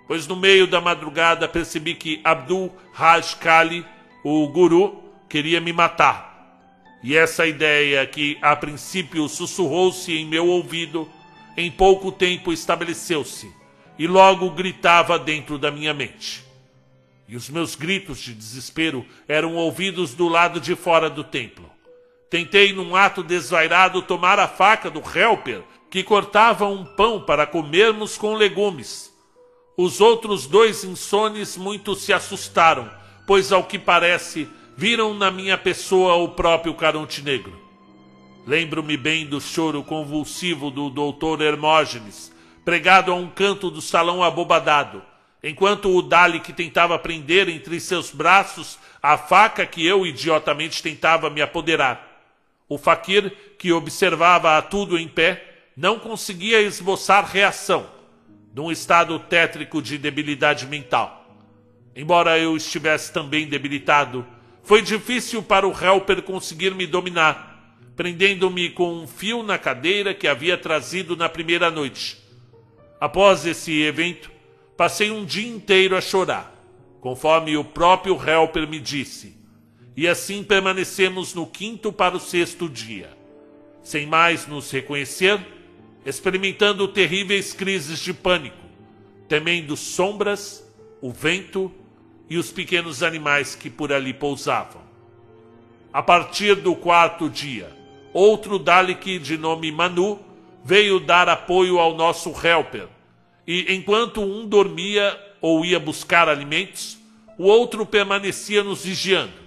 [0.07, 3.86] Pois no meio da madrugada percebi que Abdul Raj Kali,
[4.23, 6.34] o guru, queria me matar.
[7.05, 11.07] E essa ideia que a princípio sussurrou-se em meu ouvido,
[11.55, 13.49] em pouco tempo estabeleceu-se
[13.97, 16.45] e logo gritava dentro da minha mente
[17.27, 21.69] e os meus gritos de desespero eram ouvidos do lado de fora do templo.
[22.29, 28.17] Tentei, num ato desvairado, tomar a faca do Helper, que cortava um pão para comermos
[28.17, 29.13] com legumes.
[29.77, 32.89] Os outros dois insones muito se assustaram,
[33.25, 34.47] pois, ao que parece,
[34.78, 37.57] viram na minha pessoa o próprio Caronte Negro.
[38.45, 42.32] Lembro-me bem do choro convulsivo do doutor Hermógenes,
[42.63, 45.01] pregado a um canto do salão abobadado,
[45.41, 51.41] enquanto o Dalek tentava prender entre seus braços a faca que eu idiotamente tentava me
[51.41, 52.23] apoderar.
[52.67, 57.86] O faquir, que observava a tudo em pé, não conseguia esboçar reação,
[58.53, 61.26] num estado tétrico de debilidade mental.
[61.95, 64.26] Embora eu estivesse também debilitado,
[64.66, 70.28] foi difícil para o Helper conseguir me dominar, prendendo-me com um fio na cadeira que
[70.28, 72.18] havia trazido na primeira noite.
[72.99, 74.32] Após esse evento,
[74.76, 76.51] passei um dia inteiro a chorar,
[76.99, 79.38] conforme o próprio Helper me disse,
[79.95, 83.16] e assim permanecemos no quinto para o sexto dia.
[83.84, 85.39] Sem mais nos reconhecer,
[86.03, 88.57] experimentando terríveis crises de pânico,
[89.28, 90.68] temendo sombras,
[90.99, 91.72] o vento
[92.30, 94.82] e os pequenos animais que por ali pousavam.
[95.93, 97.69] A partir do quarto dia,
[98.13, 100.19] outro Dalek de nome Manu
[100.63, 102.88] veio dar apoio ao nosso Helper,
[103.47, 106.97] e enquanto um dormia ou ia buscar alimentos,
[107.38, 109.45] o outro permanecia nos vigiando.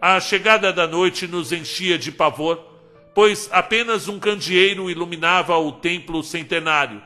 [0.00, 2.72] A chegada da noite nos enchia de pavor
[3.14, 7.02] pois apenas um candeeiro iluminava o templo centenário,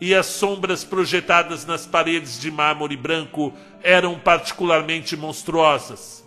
[0.00, 6.26] e as sombras projetadas nas paredes de mármore branco eram particularmente monstruosas.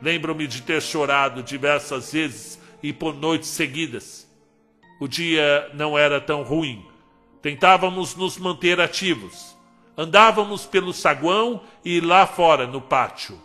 [0.00, 4.28] Lembro-me de ter chorado diversas vezes e por noites seguidas.
[5.00, 6.86] O dia não era tão ruim.
[7.42, 9.56] Tentávamos nos manter ativos.
[9.96, 13.38] Andávamos pelo saguão e lá fora no pátio.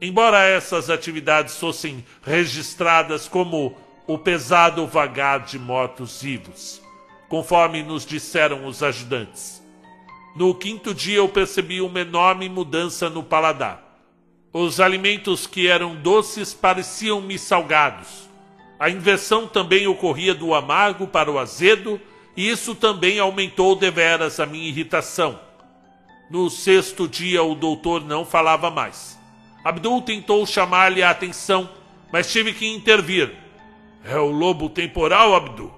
[0.00, 3.76] Embora essas atividades fossem registradas como
[4.06, 6.82] o pesado vagar de mortos-vivos,
[7.28, 9.62] conforme nos disseram os ajudantes.
[10.34, 13.82] No quinto dia eu percebi uma enorme mudança no paladar.
[14.52, 18.28] Os alimentos que eram doces pareciam-me salgados.
[18.78, 22.00] A inversão também ocorria do amargo para o azedo,
[22.36, 25.40] e isso também aumentou deveras a minha irritação.
[26.30, 29.18] No sexto dia o doutor não falava mais.
[29.64, 31.68] Abdul tentou chamar-lhe a atenção,
[32.12, 33.46] mas tive que intervir
[34.08, 35.72] é o lobo temporal, Abdu.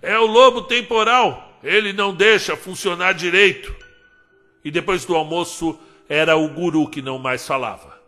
[0.00, 1.58] É o lobo temporal.
[1.62, 3.74] Ele não deixa funcionar direito.
[4.64, 5.78] E depois do almoço,
[6.08, 7.98] era o guru que não mais falava.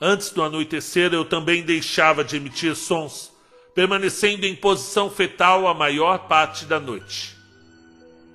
[0.00, 3.32] Antes do anoitecer, eu também deixava de emitir sons,
[3.74, 7.36] permanecendo em posição fetal a maior parte da noite.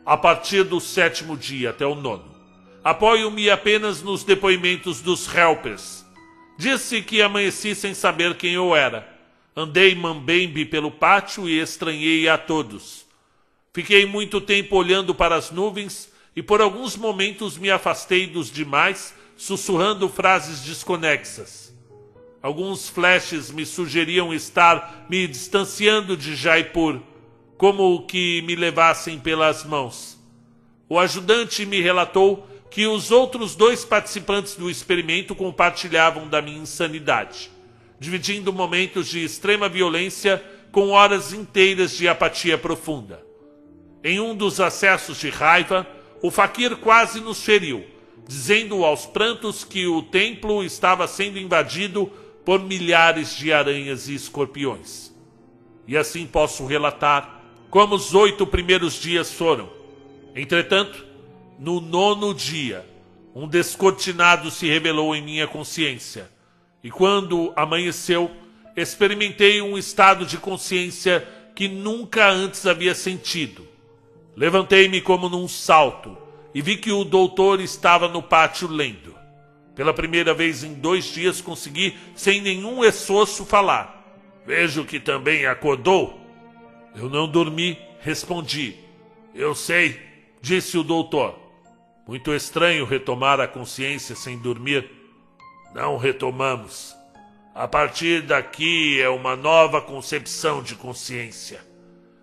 [0.06, 2.36] A partir do sétimo dia até o nono,
[2.84, 6.06] apoio-me apenas nos depoimentos dos helpers.
[6.58, 9.13] Disse que amanheci sem saber quem eu era
[9.56, 13.06] Andei mambembe pelo pátio e estranhei a todos.
[13.72, 19.14] Fiquei muito tempo olhando para as nuvens e por alguns momentos me afastei dos demais,
[19.38, 21.72] sussurrando frases desconexas.
[22.42, 27.00] Alguns flashes me sugeriam estar me distanciando de Jaipur,
[27.56, 30.18] como que me levassem pelas mãos.
[30.90, 37.52] O ajudante me relatou que os outros dois participantes do experimento compartilhavam da minha insanidade
[38.04, 40.44] dividindo momentos de extrema violência
[40.74, 43.26] com horas inteiras de apatia profunda.
[44.04, 45.88] Em um dos acessos de raiva,
[46.22, 47.86] o faquir quase nos feriu,
[48.28, 52.12] dizendo aos prantos que o templo estava sendo invadido
[52.44, 55.14] por milhares de aranhas e escorpiões.
[55.88, 59.70] E assim posso relatar como os oito primeiros dias foram.
[60.36, 61.06] Entretanto,
[61.58, 62.86] no nono dia,
[63.34, 66.34] um descortinado se revelou em minha consciência
[66.84, 68.30] e quando amanheceu,
[68.76, 71.26] experimentei um estado de consciência
[71.56, 73.66] que nunca antes havia sentido.
[74.36, 76.18] Levantei-me como num salto
[76.54, 79.16] e vi que o doutor estava no pátio lendo.
[79.76, 84.04] Pela primeira vez em dois dias consegui, sem nenhum esforço, falar.
[84.46, 86.20] Vejo que também acordou.
[86.96, 88.76] Eu não dormi, respondi.
[89.34, 90.00] Eu sei,
[90.42, 91.40] disse o doutor.
[92.08, 95.03] Muito estranho retomar a consciência sem dormir
[95.74, 96.96] não retomamos.
[97.54, 101.62] A partir daqui é uma nova concepção de consciência.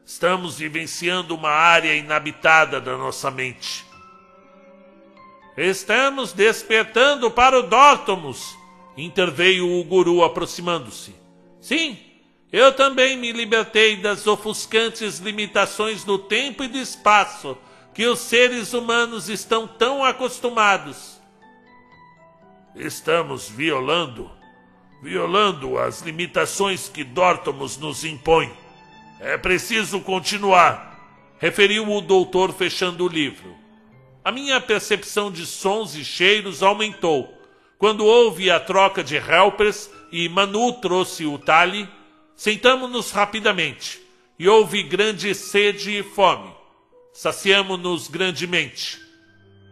[0.04, 3.84] Estamos vivenciando uma área inabitada da nossa mente.
[5.56, 8.56] Estamos despertando para o Dótomos,
[8.96, 11.14] interveio o guru aproximando-se.
[11.60, 11.96] Sim,
[12.52, 17.56] eu também me libertei das ofuscantes limitações do tempo e do espaço
[17.94, 21.19] que os seres humanos estão tão acostumados.
[22.74, 24.30] Estamos violando
[25.02, 28.52] violando as limitações que Dortomus nos impõe.
[29.18, 33.54] É preciso continuar, referiu o doutor fechando o livro.
[34.24, 37.34] A minha percepção de sons e cheiros aumentou
[37.78, 41.88] quando houve a troca de helpers e Manu trouxe o Tali.
[42.36, 44.00] Sentamos-nos rapidamente
[44.38, 46.50] e houve grande sede e fome.
[47.12, 49.00] Saciamo-nos grandemente.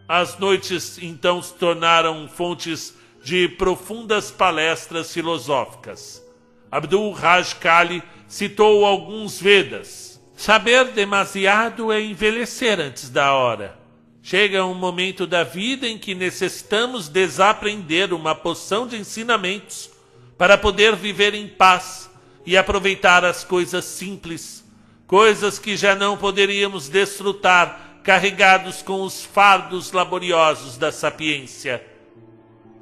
[0.09, 6.25] As noites então se tornaram fontes de profundas palestras filosóficas.
[6.71, 10.19] Abdul Raj Kali citou alguns Vedas.
[10.35, 13.77] Saber demasiado é envelhecer antes da hora.
[14.23, 19.91] Chega um momento da vida em que necessitamos desaprender uma porção de ensinamentos
[20.39, 22.09] para poder viver em paz
[22.47, 24.65] e aproveitar as coisas simples,
[25.05, 31.85] coisas que já não poderíamos desfrutar carregados com os fardos laboriosos da sapiência.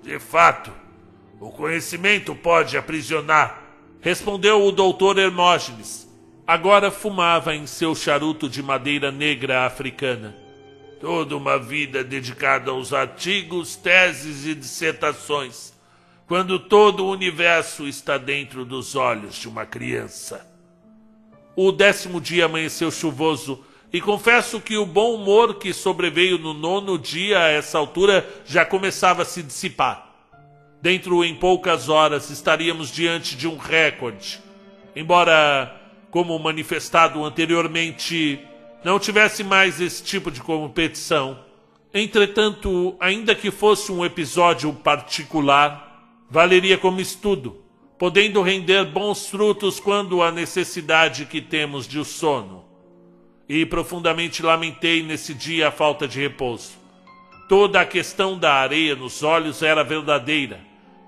[0.02, 0.72] De fato,
[1.38, 3.62] o conhecimento pode aprisionar,
[4.00, 6.10] respondeu o doutor Hermógenes.
[6.48, 10.34] Agora fumava em seu charuto de madeira negra africana.
[11.02, 15.74] Toda uma vida dedicada aos artigos, teses e dissertações,
[16.26, 20.50] quando todo o universo está dentro dos olhos de uma criança.
[21.54, 26.98] O décimo dia amanheceu chuvoso e confesso que o bom humor que sobreveio no nono
[26.98, 30.06] dia a essa altura já começava a se dissipar.
[30.82, 34.42] Dentro em poucas horas estaríamos diante de um recorde.
[34.96, 35.74] Embora,
[36.12, 38.40] como manifestado anteriormente,
[38.84, 41.40] não tivesse mais esse tipo de competição.
[41.94, 47.64] Entretanto, ainda que fosse um episódio particular, valeria como estudo,
[47.98, 52.67] podendo render bons frutos quando a necessidade que temos de o sono
[53.50, 56.72] e profundamente lamentei nesse dia a falta de repouso.
[57.48, 60.60] Toda a questão da areia nos olhos era verdadeira.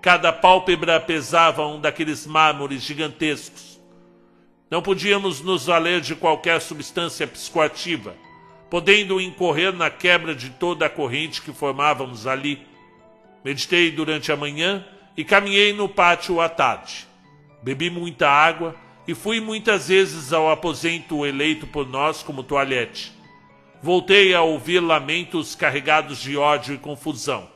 [0.01, 3.79] Cada pálpebra pesava um daqueles mármores gigantescos.
[4.71, 8.15] Não podíamos nos valer de qualquer substância psicoativa,
[8.69, 12.65] podendo incorrer na quebra de toda a corrente que formávamos ali.
[13.43, 14.85] Meditei durante a manhã
[15.17, 17.05] e caminhei no pátio à tarde.
[17.61, 18.75] Bebi muita água
[19.09, 23.11] e fui muitas vezes ao aposento eleito por nós como toalhete.
[23.81, 27.49] Voltei a ouvir lamentos carregados de ódio e confusão.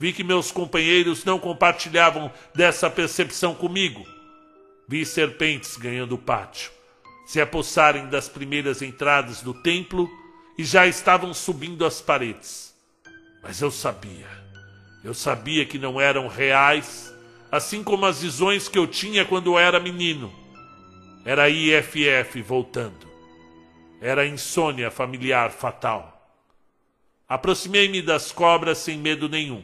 [0.00, 4.04] Vi que meus companheiros não compartilhavam dessa percepção comigo.
[4.88, 6.72] Vi serpentes ganhando o pátio,
[7.24, 10.10] se apossarem das primeiras entradas do templo
[10.58, 12.74] e já estavam subindo as paredes.
[13.40, 14.26] Mas eu sabia,
[15.04, 17.14] eu sabia que não eram reais,
[17.48, 20.40] assim como as visões que eu tinha quando era menino
[21.30, 23.06] era IFF voltando.
[24.00, 26.28] Era insônia familiar fatal.
[27.28, 29.62] Aproximei-me das cobras sem medo nenhum.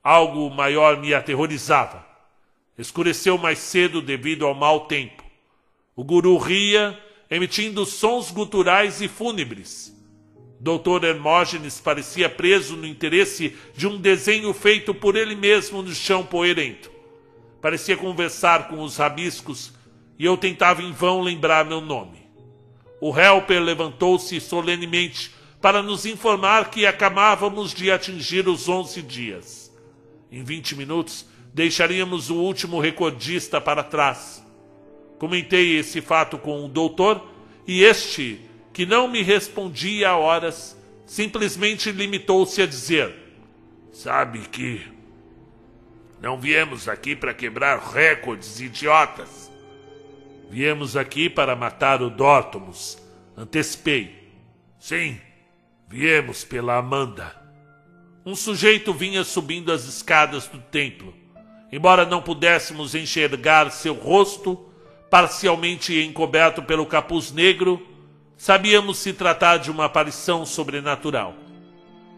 [0.00, 2.06] Algo maior me aterrorizava.
[2.78, 5.24] Escureceu mais cedo devido ao mau tempo.
[5.96, 6.96] O guru ria,
[7.28, 9.92] emitindo sons guturais e fúnebres.
[10.60, 16.24] Doutor Hermógenes parecia preso no interesse de um desenho feito por ele mesmo no chão
[16.24, 16.92] poeirento.
[17.60, 19.76] Parecia conversar com os rabiscos
[20.18, 22.18] e eu tentava em vão lembrar meu nome.
[23.00, 29.72] O helper levantou-se solenemente para nos informar que acabávamos de atingir os onze dias.
[30.30, 34.44] Em vinte minutos, deixaríamos o último recordista para trás.
[35.18, 37.24] Comentei esse fato com o doutor
[37.66, 38.40] e este,
[38.72, 40.76] que não me respondia a horas,
[41.06, 43.14] simplesmente limitou-se a dizer:
[43.92, 44.82] Sabe que
[46.20, 49.47] não viemos aqui para quebrar recordes idiotas.
[50.50, 52.98] Viemos aqui para matar o Dótomos.
[53.36, 54.32] Antecipei.
[54.78, 55.20] Sim,
[55.88, 57.36] viemos pela Amanda.
[58.24, 61.14] Um sujeito vinha subindo as escadas do templo.
[61.70, 64.72] Embora não pudéssemos enxergar seu rosto,
[65.10, 67.86] parcialmente encoberto pelo capuz negro,
[68.36, 71.34] sabíamos se tratar de uma aparição sobrenatural.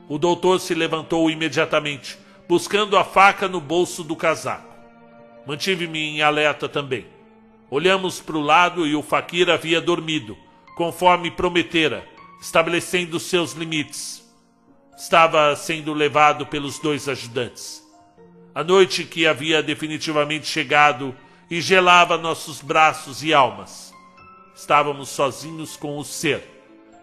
[0.08, 4.74] O doutor se levantou imediatamente, buscando a faca no bolso do casaco.
[5.46, 7.06] Mantive-me em alerta também.
[7.70, 10.36] Olhamos para o lado e o faquir havia dormido,
[10.74, 12.04] conforme prometera,
[12.42, 14.28] estabelecendo seus limites.
[14.98, 17.80] Estava sendo levado pelos dois ajudantes.
[18.52, 21.14] A noite que havia definitivamente chegado
[21.48, 23.94] e gelava nossos braços e almas.
[24.52, 26.42] Estávamos sozinhos com o ser,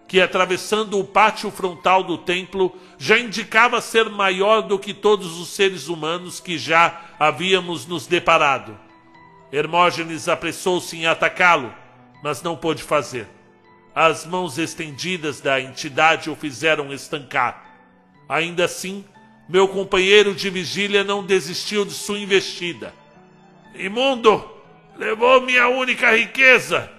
[0.05, 5.47] que atravessando o pátio frontal do templo já indicava ser maior do que todos os
[5.47, 8.86] seres humanos que já havíamos nos deparado
[9.51, 11.73] Hermógenes apressou-se em atacá-lo,
[12.23, 13.27] mas não pôde fazer.
[13.95, 17.65] As mãos estendidas da entidade o fizeram estancar.
[18.29, 19.05] Ainda assim,
[19.47, 22.93] meu companheiro de vigília não desistiu de sua investida.
[23.73, 24.43] Imundo,
[24.97, 26.91] levou minha única riqueza,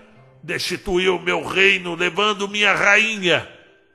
[0.43, 3.47] destituiu meu reino, levando minha rainha.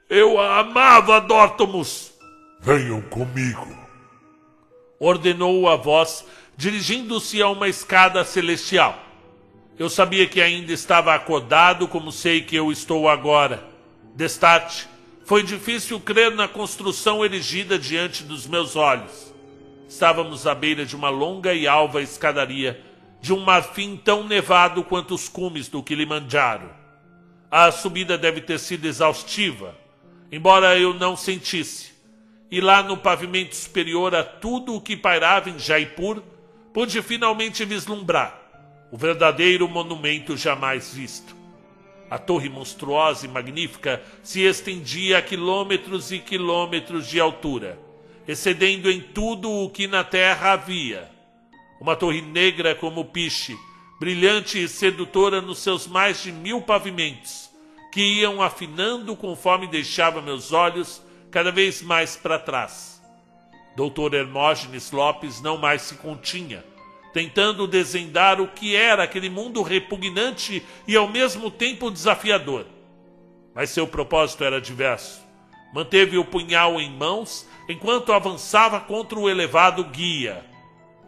[0.09, 2.13] Eu a amava, Dórtomus.
[2.61, 3.75] Venham comigo,
[4.99, 6.25] ordenou a voz,
[6.55, 8.97] dirigindo-se a uma escada celestial.
[9.77, 13.63] Eu sabia que ainda estava acordado, como sei que eu estou agora.
[14.15, 14.87] Destarte,
[15.25, 19.33] foi difícil crer na construção erigida diante dos meus olhos.
[19.87, 22.83] Estávamos à beira de uma longa e alva escadaria,
[23.21, 26.69] de um marfim tão nevado quanto os cumes do Kilimanjaro.
[27.49, 29.75] A subida deve ter sido exaustiva,
[30.31, 31.93] embora eu não sentisse.
[32.51, 36.21] E lá no pavimento superior a tudo o que pairava em Jaipur,
[36.73, 38.41] pude finalmente vislumbrar
[38.91, 41.35] o verdadeiro monumento jamais visto.
[42.09, 47.79] A torre monstruosa e magnífica se estendia a quilômetros e quilômetros de altura,
[48.27, 51.09] excedendo em tudo o que na terra havia.
[51.81, 53.57] Uma torre negra como piche,
[53.99, 57.49] brilhante e sedutora nos seus mais de mil pavimentos,
[57.91, 61.01] que iam afinando conforme deixava meus olhos
[61.31, 62.92] cada vez mais para trás.
[63.75, 66.63] Doutor Hermógenes Lopes não mais se continha
[67.13, 72.65] tentando desvendar o que era aquele mundo repugnante e ao mesmo tempo desafiador.
[73.53, 75.21] Mas seu propósito era diverso.
[75.71, 80.43] Manteve o punhal em mãos enquanto avançava contra o elevado guia.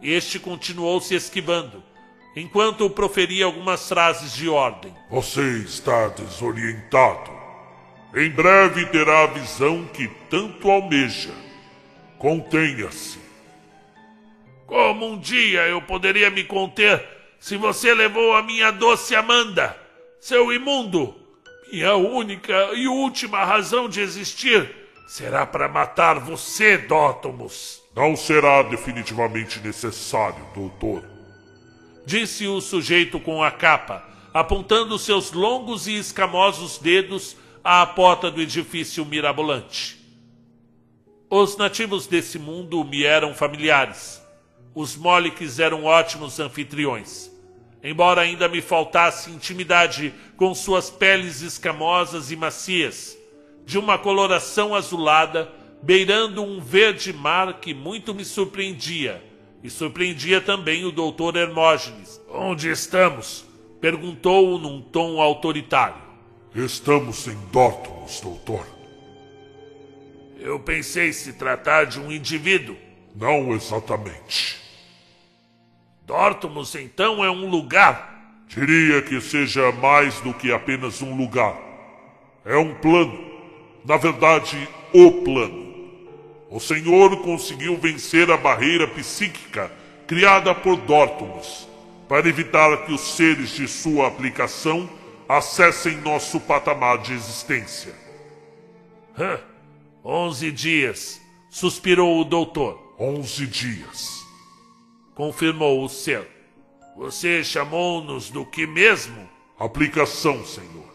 [0.00, 1.82] Este continuou se esquivando,
[2.36, 4.94] enquanto proferia algumas frases de ordem.
[5.10, 7.32] Você está desorientado.
[8.14, 11.45] Em breve terá a visão que tanto almeja.
[12.18, 13.18] Contenha-se.
[14.66, 17.02] Como um dia eu poderia me conter
[17.38, 19.76] se você levou a minha doce Amanda,
[20.20, 21.14] seu imundo?
[21.70, 24.68] Minha única e última razão de existir
[25.06, 27.82] será para matar você, Dótomos.
[27.94, 31.04] Não será definitivamente necessário, doutor.
[32.04, 38.40] Disse o sujeito com a capa, apontando seus longos e escamosos dedos à porta do
[38.40, 39.95] edifício mirabolante.
[41.28, 44.24] Os nativos desse mundo me eram familiares
[44.76, 47.30] os Molics eram ótimos anfitriões.
[47.82, 53.16] Embora ainda me faltasse intimidade com suas peles escamosas e macias,
[53.64, 55.50] de uma coloração azulada,
[55.82, 59.24] beirando um verde mar que muito me surpreendia,
[59.64, 62.20] e surpreendia também o doutor Hermógenes.
[62.28, 63.46] Onde estamos?
[63.80, 66.02] perguntou num tom autoritário.
[66.54, 68.75] Estamos em Dortmund, doutor.
[70.46, 72.76] Eu pensei se tratar de um indivíduo.
[73.16, 74.62] Não exatamente.
[76.06, 78.44] Dortmund, então, é um lugar?
[78.46, 81.58] Diria que seja mais do que apenas um lugar.
[82.44, 83.28] É um plano.
[83.84, 85.74] Na verdade, o plano.
[86.48, 89.68] O Senhor conseguiu vencer a barreira psíquica
[90.06, 91.44] criada por Dortmund
[92.08, 94.88] para evitar que os seres de sua aplicação
[95.28, 97.92] acessem nosso patamar de existência.
[99.18, 99.40] Hã?
[100.08, 101.20] Onze dias,
[101.50, 102.94] suspirou o doutor.
[102.96, 104.24] Onze dias
[105.16, 106.28] confirmou o ser.
[106.96, 109.28] Você chamou-nos do que mesmo?
[109.58, 110.94] Aplicação, Senhor.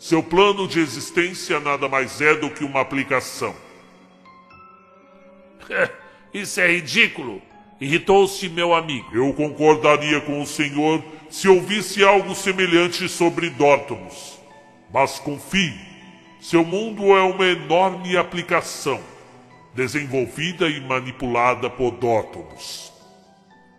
[0.00, 3.54] Seu plano de existência nada mais é do que uma aplicação.
[6.34, 7.40] Isso é ridículo,
[7.80, 9.14] irritou-se meu amigo.
[9.14, 11.00] Eu concordaria com o senhor
[11.30, 14.40] se ouvisse algo semelhante sobre Dórtomos.
[14.92, 15.78] Mas confie,
[16.40, 18.98] seu mundo é uma enorme aplicação,
[19.74, 22.90] desenvolvida e manipulada por Dórtomos.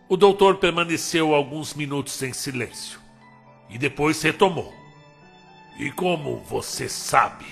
[0.08, 3.00] O doutor permaneceu alguns minutos em silêncio
[3.68, 4.72] e depois retomou.
[5.80, 7.46] E como você sabe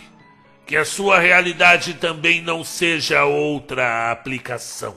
[0.67, 4.95] que a sua realidade também não seja outra aplicação?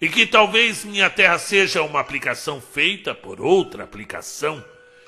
[0.00, 4.62] E que talvez minha Terra seja uma aplicação feita por outra aplicação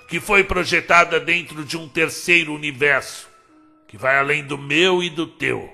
[0.09, 3.28] que foi projetada dentro de um terceiro universo
[3.89, 5.69] que vai além do meu e do teu,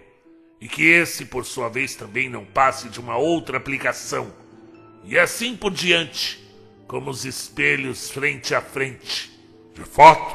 [0.59, 4.32] e que esse, por sua vez, também não passe de uma outra aplicação
[5.07, 6.43] e assim por diante,
[6.89, 9.31] como os espelhos frente a frente.
[9.74, 10.35] De fato,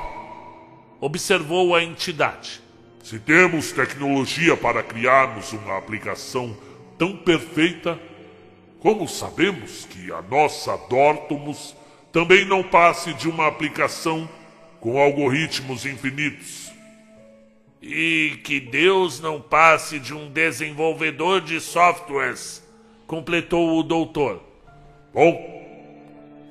[1.00, 2.62] observou a entidade.
[3.04, 6.56] Se temos tecnologia para criarmos uma aplicação
[6.98, 8.00] tão perfeita,
[8.80, 11.76] como sabemos que a nossa Dortomus
[12.12, 14.30] também não passe de uma aplicação
[14.80, 16.69] com algoritmos infinitos?
[17.82, 22.62] E que Deus não passe de um desenvolvedor de softwares,
[23.08, 24.44] completou o doutor.
[25.14, 25.60] Bom,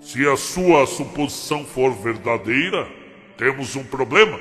[0.01, 2.89] se a sua suposição for verdadeira,
[3.37, 4.41] temos um problema.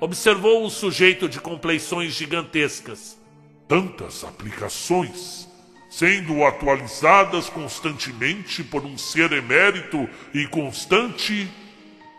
[0.00, 3.18] Observou o sujeito de compleições gigantescas.
[3.66, 5.48] Tantas aplicações.
[5.88, 11.48] sendo atualizadas constantemente por um ser emérito e constante,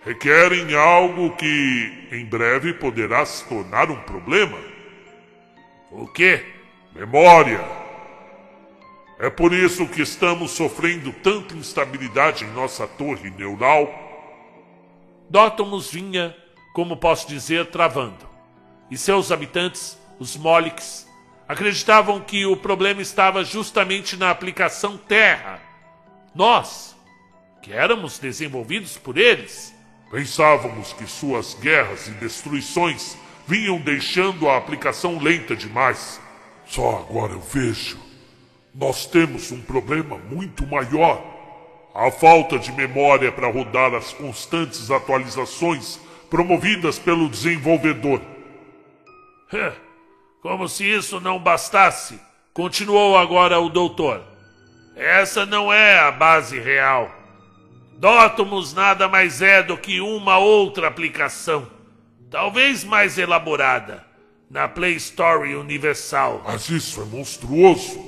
[0.01, 4.57] requerem algo que em breve poderá se tornar um problema.
[5.91, 6.45] O quê?
[6.93, 7.63] Memória.
[9.19, 13.93] É por isso que estamos sofrendo tanta instabilidade em nossa torre neural.
[15.29, 16.35] Dótomos vinha,
[16.73, 18.27] como posso dizer, travando.
[18.89, 21.07] E seus habitantes, os Molics,
[21.47, 25.59] acreditavam que o problema estava justamente na aplicação Terra.
[26.33, 26.95] Nós,
[27.61, 29.75] que éramos desenvolvidos por eles,
[30.11, 33.17] pensávamos que suas guerras e destruições
[33.47, 36.21] vinham deixando a aplicação lenta demais.
[36.65, 37.97] Só agora eu vejo.
[38.73, 41.21] Nós temos um problema muito maior.
[41.93, 45.99] A falta de memória para rodar as constantes atualizações
[46.29, 48.21] promovidas pelo desenvolvedor.
[50.41, 52.21] Como se isso não bastasse,
[52.53, 54.23] continuou agora o doutor.
[54.95, 57.18] Essa não é a base real.
[57.99, 61.67] Dótomos nada mais é do que uma outra aplicação,
[62.31, 64.05] talvez mais elaborada,
[64.49, 66.41] na Play Store Universal.
[66.45, 67.99] Mas isso é monstruoso.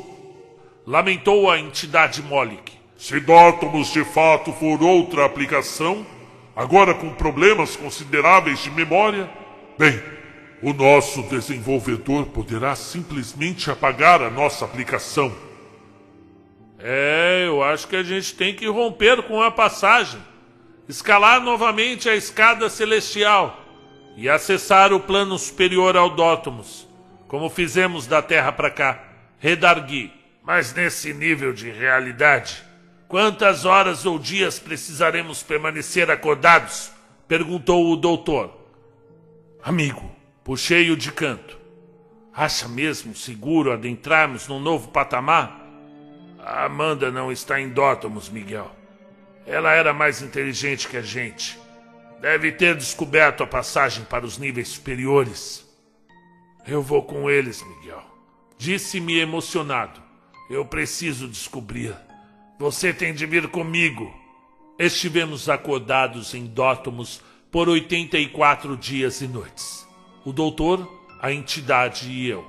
[0.87, 2.71] Lamentou a entidade Molic.
[2.95, 6.05] Se Dótomos de fato for outra aplicação,
[6.55, 9.29] agora com problemas consideráveis de memória,
[9.77, 10.01] bem,
[10.63, 15.50] o nosso desenvolvedor poderá simplesmente apagar a nossa aplicação.
[16.83, 20.21] É, eu acho que a gente tem que romper com a passagem,
[20.89, 23.63] escalar novamente a escada celestial
[24.17, 26.87] e acessar o plano superior ao Dótomos,
[27.27, 29.03] como fizemos da Terra para cá,
[29.37, 30.11] redargui.
[30.43, 32.63] Mas nesse nível de realidade,
[33.07, 36.91] quantas horas ou dias precisaremos permanecer acordados?
[37.27, 38.51] perguntou o doutor.
[39.63, 40.11] Amigo,
[40.43, 41.59] Puxei-o de canto.
[42.33, 45.60] Acha mesmo seguro adentrarmos num novo patamar?
[46.43, 48.71] A Amanda não está em Dótomos, Miguel.
[49.45, 51.59] Ela era mais inteligente que a gente.
[52.19, 55.65] Deve ter descoberto a passagem para os níveis superiores.
[56.67, 58.03] Eu vou com eles, Miguel.
[58.57, 60.01] Disse-me emocionado.
[60.49, 61.95] Eu preciso descobrir.
[62.59, 64.13] Você tem de vir comigo.
[64.77, 69.81] Estivemos acordados em Dótomos por 84 dias e noites
[70.23, 70.87] o doutor,
[71.19, 72.45] a entidade e eu.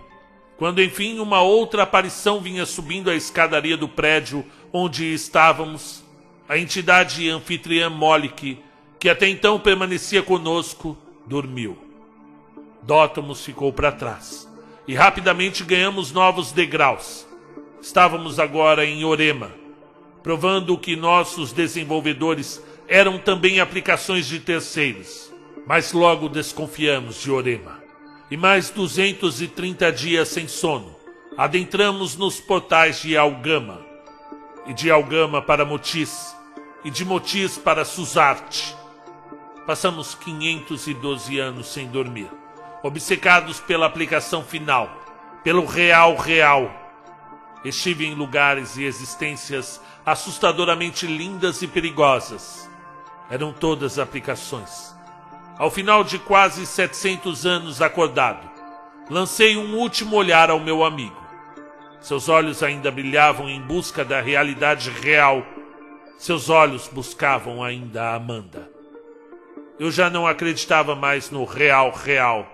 [0.63, 6.05] Quando enfim uma outra aparição vinha subindo a escadaria do prédio onde estávamos,
[6.49, 8.61] a entidade anfitriã Molic,
[8.97, 11.77] que até então permanecia conosco, dormiu.
[12.81, 14.49] Dótomos ficou para trás
[14.87, 17.27] e rapidamente ganhamos novos degraus.
[17.81, 19.51] Estávamos agora em Orema,
[20.23, 25.33] provando que nossos desenvolvedores eram também aplicações de terceiros
[25.67, 27.82] mas logo desconfiamos de Orema.
[28.33, 30.97] E mais 230 dias sem sono,
[31.37, 33.85] adentramos nos portais de Algama,
[34.67, 36.35] e de Algama para Motis,
[36.83, 38.75] e de Motis para Suzarte.
[39.67, 42.31] Passamos 512 anos sem dormir,
[42.83, 44.89] obcecados pela aplicação final,
[45.45, 46.73] pelo real real.
[47.63, 52.67] Estive em lugares e existências assustadoramente lindas e perigosas.
[53.29, 55.02] Eram todas aplicações
[55.59, 58.51] ao final de quase 700 anos acordado,
[59.11, 61.21] lancei um último olhar ao meu amigo.
[62.01, 65.47] Seus olhos ainda brilhavam em busca da realidade real.
[66.19, 68.69] Seus olhos buscavam ainda a Amanda.
[69.79, 72.47] Eu já não acreditava mais no real real.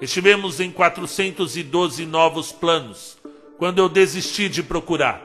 [0.00, 3.18] Estivemos em 412 novos planos
[3.58, 5.22] quando eu desisti de procurar.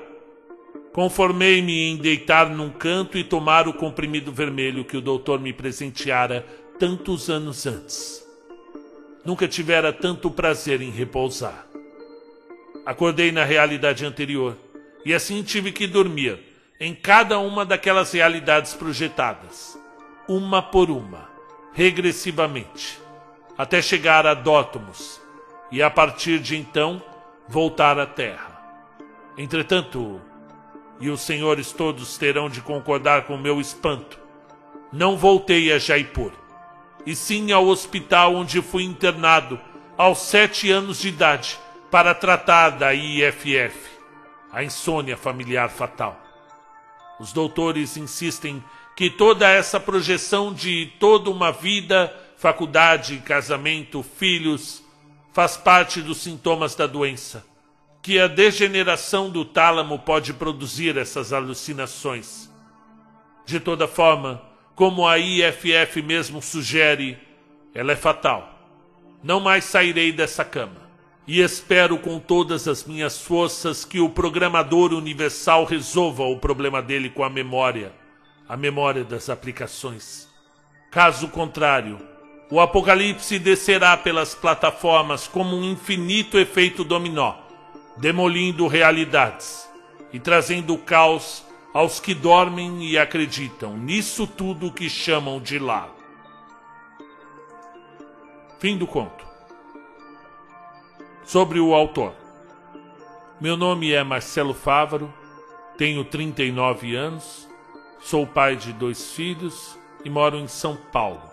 [0.92, 6.46] Conformei-me em deitar num canto e tomar o comprimido vermelho que o doutor me presenteara
[6.80, 8.26] tantos anos antes.
[9.24, 11.66] Nunca tivera tanto prazer em repousar.
[12.86, 14.56] Acordei na realidade anterior
[15.04, 16.40] e assim tive que dormir
[16.80, 19.80] em cada uma daquelas realidades projetadas,
[20.28, 21.30] uma por uma,
[21.74, 23.00] regressivamente,
[23.58, 25.22] até chegar a Dótomos
[25.72, 27.02] e a partir de então
[27.48, 28.54] voltar à Terra.
[29.38, 30.22] Entretanto,
[31.00, 34.20] e os senhores todos terão de concordar com meu espanto,
[34.92, 36.45] não voltei a Jaipur
[37.06, 39.60] e sim ao hospital onde fui internado
[39.98, 41.60] aos sete anos de idade
[41.92, 43.78] para tratar da IFF,
[44.52, 46.20] a insônia familiar fatal.
[47.20, 48.62] Os doutores insistem
[48.96, 54.84] que toda essa projeção de toda uma vida, faculdade, casamento, filhos,
[55.32, 57.46] faz parte dos sintomas da doença,
[58.02, 62.50] que a degeneração do tálamo pode produzir essas alucinações.
[63.46, 64.42] De toda forma,
[64.76, 67.18] como a IFF mesmo sugere,
[67.74, 68.60] ela é fatal.
[69.24, 70.86] Não mais sairei dessa cama.
[71.28, 77.10] e espero com todas as minhas forças que o programador universal resolva o problema dele
[77.10, 77.92] com a memória,
[78.48, 80.28] a memória das aplicações.
[80.92, 82.00] Caso contrário,
[82.52, 87.34] o apocalipse descerá pelas plataformas como um infinito efeito dominó,
[87.98, 89.68] demolindo realidades
[90.14, 91.44] e trazendo caos
[91.76, 95.90] aos que dormem e acreditam nisso tudo que chamam de lá.
[98.60, 99.26] Fim do conto.
[101.26, 102.14] Sobre o autor.
[103.42, 105.14] Meu nome é Marcelo Fávaro,
[105.78, 107.46] tenho 39 anos,
[108.00, 111.24] sou pai de dois filhos e moro em São Paulo.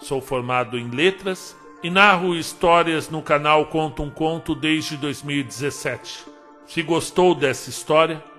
[0.00, 6.24] Sou formado em letras e narro histórias no canal Conto um Conto desde 2017.
[6.66, 8.31] Se gostou dessa história,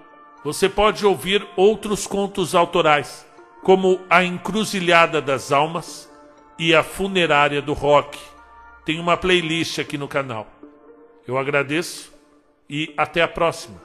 [0.44, 3.26] você pode ouvir outros contos autorais,
[3.64, 6.12] como A Encruzilhada das Almas
[6.60, 8.20] e A Funerária do Rock.
[8.84, 10.46] Tem uma playlist aqui no canal.
[11.26, 12.14] Eu agradeço
[12.70, 13.82] e até a próxima.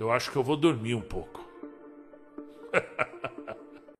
[0.00, 1.46] Eu acho que eu vou dormir um pouco.